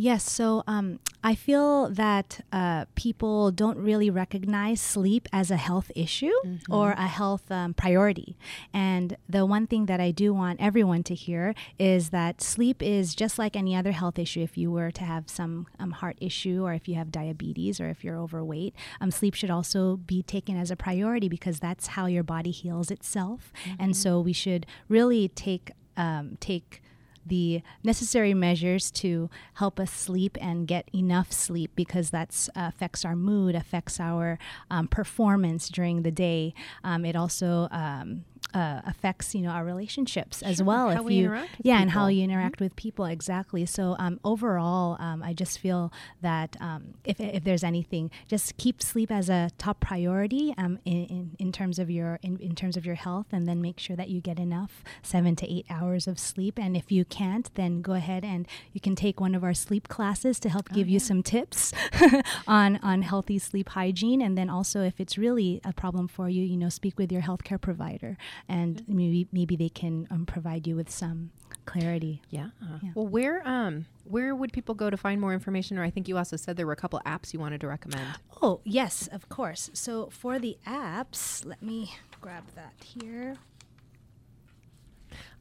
Yes, 0.00 0.24
so 0.24 0.64
um, 0.66 0.98
I 1.22 1.34
feel 1.34 1.90
that 1.90 2.40
uh, 2.50 2.86
people 2.94 3.50
don't 3.50 3.76
really 3.76 4.08
recognize 4.08 4.80
sleep 4.80 5.28
as 5.30 5.50
a 5.50 5.58
health 5.58 5.92
issue 5.94 6.32
or 6.70 6.92
a 6.92 7.06
health 7.06 7.50
um, 7.50 7.74
priority. 7.74 8.38
And 8.72 9.18
the 9.28 9.44
one 9.44 9.66
thing 9.66 9.84
that 9.86 10.00
I 10.00 10.10
do 10.10 10.32
want 10.32 10.58
everyone 10.58 11.02
to 11.02 11.14
hear 11.14 11.54
is 11.78 12.08
that 12.10 12.40
sleep 12.40 12.82
is 12.82 13.14
just 13.14 13.38
like 13.38 13.54
any 13.54 13.76
other 13.76 13.92
health 13.92 14.18
issue. 14.18 14.40
If 14.40 14.56
you 14.56 14.70
were 14.70 14.90
to 14.90 15.04
have 15.04 15.28
some 15.28 15.66
um, 15.78 15.90
heart 15.90 16.16
issue, 16.18 16.64
or 16.64 16.72
if 16.72 16.88
you 16.88 16.94
have 16.94 17.12
diabetes, 17.12 17.78
or 17.78 17.90
if 17.90 18.02
you're 18.02 18.16
overweight, 18.16 18.74
um, 19.02 19.10
sleep 19.10 19.34
should 19.34 19.50
also 19.50 19.96
be 19.96 20.22
taken 20.22 20.56
as 20.56 20.70
a 20.70 20.76
priority 20.76 21.28
because 21.28 21.60
that's 21.60 21.88
how 21.88 22.06
your 22.06 22.22
body 22.22 22.52
heals 22.52 22.90
itself. 22.90 23.52
And 23.78 23.94
so 23.94 24.18
we 24.18 24.32
should 24.32 24.64
really 24.88 25.28
take 25.28 25.72
um, 25.98 26.38
take 26.40 26.80
the 27.24 27.62
necessary 27.82 28.34
measures 28.34 28.90
to 28.90 29.30
help 29.54 29.78
us 29.78 29.90
sleep 29.90 30.36
and 30.40 30.66
get 30.66 30.88
enough 30.94 31.32
sleep 31.32 31.72
because 31.74 32.10
that 32.10 32.48
uh, 32.56 32.62
affects 32.68 33.04
our 33.04 33.16
mood, 33.16 33.54
affects 33.54 34.00
our 34.00 34.38
um, 34.70 34.88
performance 34.88 35.68
during 35.68 36.02
the 36.02 36.10
day. 36.10 36.54
Um, 36.82 37.04
it 37.04 37.16
also 37.16 37.68
um, 37.70 38.24
uh, 38.54 38.80
affects 38.86 39.34
you 39.34 39.42
know 39.42 39.50
our 39.50 39.64
relationships 39.64 40.42
as 40.42 40.56
Sure, 40.58 40.66
well. 40.66 40.90
how 40.90 41.00
if 41.00 41.04
we 41.04 41.14
you 41.14 41.24
interact 41.26 41.58
with 41.58 41.66
yeah, 41.66 41.80
and 41.80 41.90
how 41.90 42.06
you 42.08 42.22
interact 42.24 42.60
with 42.60 42.76
people 42.76 43.04
exactly. 43.04 43.66
So 43.66 43.96
um, 43.98 44.20
overall, 44.24 44.96
um, 45.00 45.22
I 45.22 45.32
just 45.32 45.58
feel 45.58 45.92
that 46.22 46.56
um, 46.60 46.94
if 47.04 47.20
if 47.20 47.44
there's 47.44 47.64
anything, 47.64 48.10
just 48.28 48.56
keep 48.56 48.82
sleep 48.82 49.10
as 49.10 49.28
a 49.28 49.50
top 49.58 49.80
priority 49.80 50.54
um, 50.58 50.78
in, 50.84 51.04
in 51.06 51.30
in 51.38 51.52
terms 51.52 51.78
of 51.78 51.90
your 51.90 52.18
in, 52.22 52.38
in 52.38 52.54
terms 52.54 52.76
of 52.76 52.84
your 52.86 52.96
health, 52.96 53.26
and 53.32 53.46
then 53.48 53.60
make 53.62 53.78
sure 53.78 53.96
that 53.96 54.08
you 54.08 54.20
get 54.20 54.38
enough 54.38 54.82
seven 55.02 55.36
to 55.36 55.50
eight 55.52 55.66
hours 55.70 56.06
of 56.06 56.18
sleep. 56.18 56.58
And 56.58 56.76
if 56.76 56.90
you 56.92 57.04
can't, 57.04 57.52
then 57.54 57.82
go 57.82 57.92
ahead 57.92 58.24
and 58.24 58.46
you 58.72 58.80
can 58.80 58.94
take 58.94 59.20
one 59.20 59.34
of 59.34 59.42
our 59.44 59.54
sleep 59.54 59.88
classes 59.88 60.38
to 60.40 60.48
help 60.48 60.68
give 60.70 60.88
you 60.88 60.98
some 60.98 61.22
tips 61.22 61.72
on 62.46 62.78
on 62.82 63.02
healthy 63.02 63.38
sleep 63.38 63.70
hygiene. 63.70 64.20
And 64.20 64.36
then 64.36 64.50
also, 64.50 64.82
if 64.82 65.00
it's 65.00 65.16
really 65.18 65.60
a 65.64 65.72
problem 65.72 66.08
for 66.08 66.28
you, 66.28 66.42
you 66.42 66.56
know, 66.56 66.68
speak 66.68 66.98
with 66.98 67.10
your 67.12 67.22
healthcare 67.22 67.60
provider, 67.60 68.16
and 68.48 68.82
maybe 68.88 69.28
maybe 69.32 69.56
they 69.56 69.68
can 69.68 70.06
um, 70.10 70.26
provide 70.26 70.66
you 70.66 70.76
with 70.76 70.90
some 70.90 71.30
clarity. 71.66 72.22
Yeah. 72.30 72.48
Yeah. 72.82 72.90
Well, 72.94 73.06
where 73.06 73.46
um 73.46 73.86
where 74.04 74.34
would 74.34 74.52
people 74.52 74.74
go 74.74 74.90
to 74.90 74.96
find 74.96 75.20
more 75.20 75.32
information? 75.32 75.78
Or 75.78 75.84
I 75.84 75.90
think 75.90 76.08
you 76.08 76.16
also 76.16 76.36
said 76.36 76.56
there 76.56 76.66
were 76.66 76.72
a 76.72 76.76
couple 76.76 77.00
apps 77.06 77.32
you 77.32 77.38
wanted 77.40 77.60
to 77.60 77.68
recommend. 77.68 78.08
Oh, 78.42 78.60
yes, 78.64 79.06
of 79.12 79.28
course. 79.28 79.70
So 79.72 80.08
for 80.10 80.38
the 80.38 80.56
apps, 80.66 81.44
let 81.44 81.62
me 81.62 81.94
grab 82.20 82.44
that 82.56 82.72
here. 82.84 83.36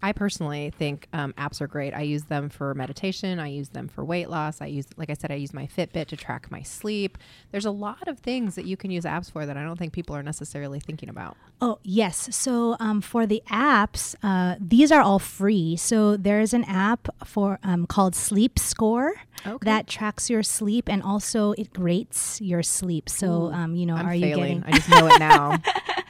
I 0.02 0.14
personally 0.14 0.72
think 0.78 1.08
um, 1.14 1.34
apps 1.34 1.60
are 1.62 1.68
great. 1.68 1.94
I 1.94 2.02
use 2.02 2.24
them 2.24 2.50
for 2.50 2.74
meditation. 2.74 3.40
I 3.40 3.48
use 3.48 3.70
them 3.70 3.88
for 3.88 4.04
weight 4.06 4.30
loss. 4.30 4.62
I 4.62 4.68
use, 4.68 4.86
like 4.98 5.10
I 5.10 5.14
said, 5.14 5.32
I 5.32 5.36
use 5.36 5.54
my 5.54 5.68
Fitbit 5.68 6.08
to 6.08 6.18
track 6.18 6.50
my 6.50 6.62
sleep. 6.62 7.18
There's 7.52 7.66
a 7.66 7.72
lot 7.72 8.08
of 8.08 8.20
things 8.20 8.56
that 8.56 8.66
you 8.66 8.78
can 8.78 8.92
use 8.92 9.04
apps 9.04 9.32
for 9.32 9.46
that 9.46 9.58
I 9.58 9.64
don't 9.64 9.78
think 9.78 9.92
people 9.94 10.16
are 10.16 10.24
necessarily 10.24 10.80
thinking 10.80 11.10
about. 11.10 11.36
Oh, 11.62 11.80
yes. 11.84 12.34
So 12.36 12.78
um, 12.80 13.02
for 13.02 13.26
the 13.26 13.44
apps, 13.50 14.16
uh, 14.24 14.56
these 14.60 14.92
are 14.92 15.02
all 15.02 15.20
free. 15.20 15.76
So 15.76 16.16
there's 16.16 16.54
an 16.54 16.64
app 16.64 17.10
for 17.26 17.60
um, 17.64 17.86
called 17.86 18.16
Sleep 18.16 18.58
Score 18.58 19.14
Okay. 19.48 19.58
that 19.66 19.88
tracks 19.88 20.30
your 20.30 20.44
sleep 20.44 20.90
and 20.90 21.02
also 21.02 21.54
it 21.54 21.70
rates 21.78 22.42
your 22.42 22.62
sleep. 22.62 23.08
So, 23.08 23.28
Ooh, 23.48 23.52
um, 23.54 23.74
you 23.76 23.86
know, 23.86 23.96
I'm 23.96 24.06
are 24.08 24.14
you 24.14 24.22
failing. 24.36 24.60
getting 24.60 24.74
I 24.74 24.78
just 24.78 24.90
know 24.90 25.08
it 25.08 25.20
now. 25.20 25.62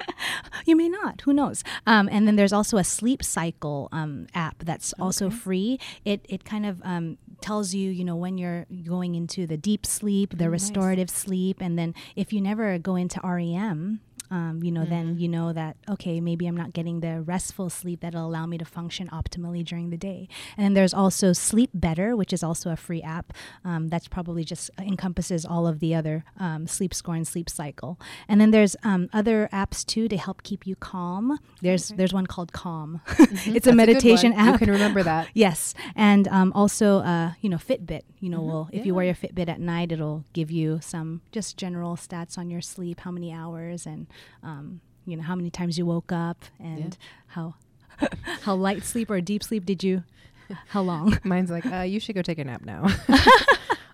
You 0.66 0.76
may 0.76 0.90
not. 0.90 1.22
Who 1.22 1.34
knows? 1.34 1.64
Um, 1.88 2.10
and 2.12 2.28
then 2.28 2.36
there's 2.36 2.54
also 2.54 2.78
a 2.78 2.84
sleep 2.84 3.24
cycle 3.24 3.90
um, 3.92 4.28
app 4.34 4.60
that's 4.60 4.94
also 5.00 5.28
Okay. 5.28 5.36
free. 5.36 5.80
It 6.06 6.26
it 6.30 6.44
kind 6.44 6.66
of 6.66 6.82
um, 6.84 7.18
tells 7.42 7.74
you, 7.74 7.90
you 7.92 8.04
know, 8.04 8.16
when 8.16 8.38
you're 8.38 8.66
going 8.86 9.16
into 9.16 9.48
the 9.48 9.58
deep 9.58 9.86
sleep, 9.86 10.38
the 10.38 10.46
Oh, 10.46 10.50
nice. 10.50 10.62
restorative 10.62 11.10
sleep, 11.10 11.58
and 11.62 11.78
then 11.80 11.94
if 12.16 12.34
you 12.34 12.42
never 12.42 12.78
go 12.80 12.96
into 12.96 13.20
REM. 13.24 14.02
Um, 14.32 14.62
you 14.64 14.72
know, 14.72 14.86
then 14.86 15.00
Mm-hmm. 15.00 15.20
you 15.20 15.28
know 15.30 15.54
that 15.54 15.78
okay, 15.90 16.20
maybe 16.22 16.46
I'm 16.48 16.58
not 16.58 16.74
getting 16.74 17.00
the 17.00 17.22
restful 17.22 17.70
sleep 17.70 18.02
that'll 18.02 18.26
allow 18.28 18.46
me 18.46 18.58
to 18.58 18.66
function 18.66 19.08
optimally 19.10 19.64
during 19.66 19.90
the 19.90 19.98
day. 19.98 20.28
And 20.58 20.64
then 20.66 20.74
there's 20.74 20.94
also 20.94 21.34
Sleep 21.34 21.70
Better, 21.74 22.16
which 22.16 22.34
is 22.34 22.44
also 22.44 22.70
a 22.72 22.76
free 22.76 23.02
app. 23.02 23.34
Um, 23.66 23.88
that's 23.90 24.08
probably 24.08 24.44
just 24.44 24.70
encompasses 24.78 25.46
all 25.46 25.66
of 25.68 25.80
the 25.80 25.96
other 25.96 26.24
um, 26.40 26.68
sleep 26.68 26.94
score 26.94 27.16
and 27.16 27.28
sleep 27.28 27.50
cycle. 27.50 28.00
And 28.28 28.40
then 28.40 28.52
there's 28.52 28.76
um, 28.84 29.10
other 29.14 29.50
apps 29.52 29.86
too 29.86 30.08
to 30.08 30.18
help 30.18 30.44
keep 30.44 30.68
you 30.68 30.76
calm. 30.76 31.40
There's 31.62 31.90
there's 31.90 32.14
one 32.14 32.28
called 32.28 32.52
Calm. 32.54 33.02
it's 33.08 33.20
a 33.20 33.24
Mm-hmm. 33.24 33.54
That's 33.54 33.66
good 33.66 33.76
meditation 33.76 34.34
app. 34.34 34.54
You 34.54 34.66
can 34.68 34.72
remember 34.72 35.04
that. 35.04 35.28
Yes, 35.34 35.74
and 35.96 36.28
um, 36.28 36.52
also, 36.54 37.00
uh, 37.00 37.32
you 37.42 37.50
know, 37.50 37.58
Fitbit. 37.58 38.02
You 38.20 38.30
know, 38.30 38.42
Mhm. 38.42 38.48
will 38.48 38.70
if 38.74 38.86
you 38.86 38.94
wear 38.94 39.06
your 39.06 39.16
Fitbit 39.16 39.48
at 39.48 39.60
night, 39.62 39.92
it'll 39.94 40.26
give 40.34 40.52
you 40.52 40.80
some 40.82 41.22
just 41.32 41.56
general 41.58 41.96
stats 41.96 42.38
on 42.38 42.50
your 42.50 42.60
sleep, 42.62 43.00
how 43.02 43.12
many 43.12 43.32
hours, 43.32 43.86
and 43.86 44.08
um, 44.44 44.82
you 45.06 45.18
know 45.18 45.24
how 45.24 45.36
many 45.36 45.50
times 45.50 45.78
you 45.78 45.86
woke 45.86 46.12
up, 46.12 46.44
and 46.60 46.98
how 47.28 47.56
how 48.42 48.56
light 48.56 48.84
sleep 48.84 49.10
or 49.10 49.22
deep 49.22 49.44
sleep 49.44 49.66
did 49.66 49.84
you? 49.84 50.04
How 50.70 50.82
long? 50.82 51.18
Mine's 51.24 51.52
like, 51.52 51.66
uh, 51.66 51.82
you 51.82 52.00
should 52.00 52.16
go 52.16 52.22
take 52.22 52.40
a 52.40 52.44
nap 52.44 52.64
now. 52.66 52.88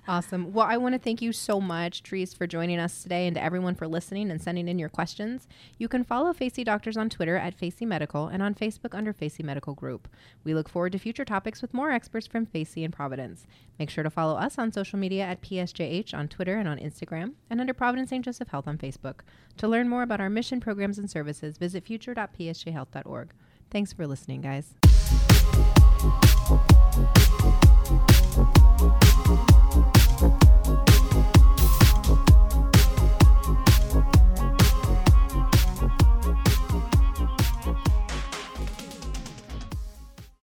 awesome. 0.07 0.53
Well, 0.53 0.65
I 0.67 0.77
want 0.77 0.93
to 0.93 0.99
thank 0.99 1.21
you 1.21 1.31
so 1.31 1.59
much, 1.59 2.03
Trees, 2.03 2.33
for 2.33 2.47
joining 2.47 2.79
us 2.79 3.03
today 3.03 3.27
and 3.27 3.35
to 3.35 3.43
everyone 3.43 3.75
for 3.75 3.87
listening 3.87 4.31
and 4.31 4.41
sending 4.41 4.67
in 4.67 4.79
your 4.79 4.89
questions. 4.89 5.47
You 5.77 5.87
can 5.87 6.03
follow 6.03 6.33
Facey 6.33 6.63
Doctors 6.63 6.97
on 6.97 7.09
Twitter 7.09 7.35
at 7.35 7.55
Facey 7.55 7.85
Medical 7.85 8.27
and 8.27 8.41
on 8.41 8.55
Facebook 8.55 8.93
under 8.93 9.13
Facey 9.13 9.43
Medical 9.43 9.73
Group. 9.73 10.07
We 10.43 10.53
look 10.53 10.69
forward 10.69 10.91
to 10.93 10.99
future 10.99 11.25
topics 11.25 11.61
with 11.61 11.73
more 11.73 11.91
experts 11.91 12.27
from 12.27 12.45
Facey 12.45 12.83
and 12.83 12.93
Providence. 12.93 13.45
Make 13.79 13.89
sure 13.89 14.03
to 14.03 14.09
follow 14.09 14.35
us 14.35 14.57
on 14.57 14.71
social 14.71 14.99
media 14.99 15.23
at 15.23 15.41
PSJH 15.41 16.13
on 16.13 16.27
Twitter 16.27 16.57
and 16.57 16.67
on 16.67 16.79
Instagram 16.79 17.33
and 17.49 17.59
under 17.59 17.73
Providence 17.73 18.09
St. 18.09 18.23
Joseph 18.23 18.49
Health 18.49 18.67
on 18.67 18.77
Facebook. 18.77 19.21
To 19.57 19.67
learn 19.67 19.89
more 19.89 20.03
about 20.03 20.21
our 20.21 20.29
mission, 20.29 20.59
programs, 20.59 20.99
and 20.99 21.09
services, 21.09 21.57
visit 21.57 21.85
future.psjhealth.org. 21.85 23.29
Thanks 23.71 23.93
for 23.93 24.07
listening, 24.07 24.41
guys. 24.41 24.75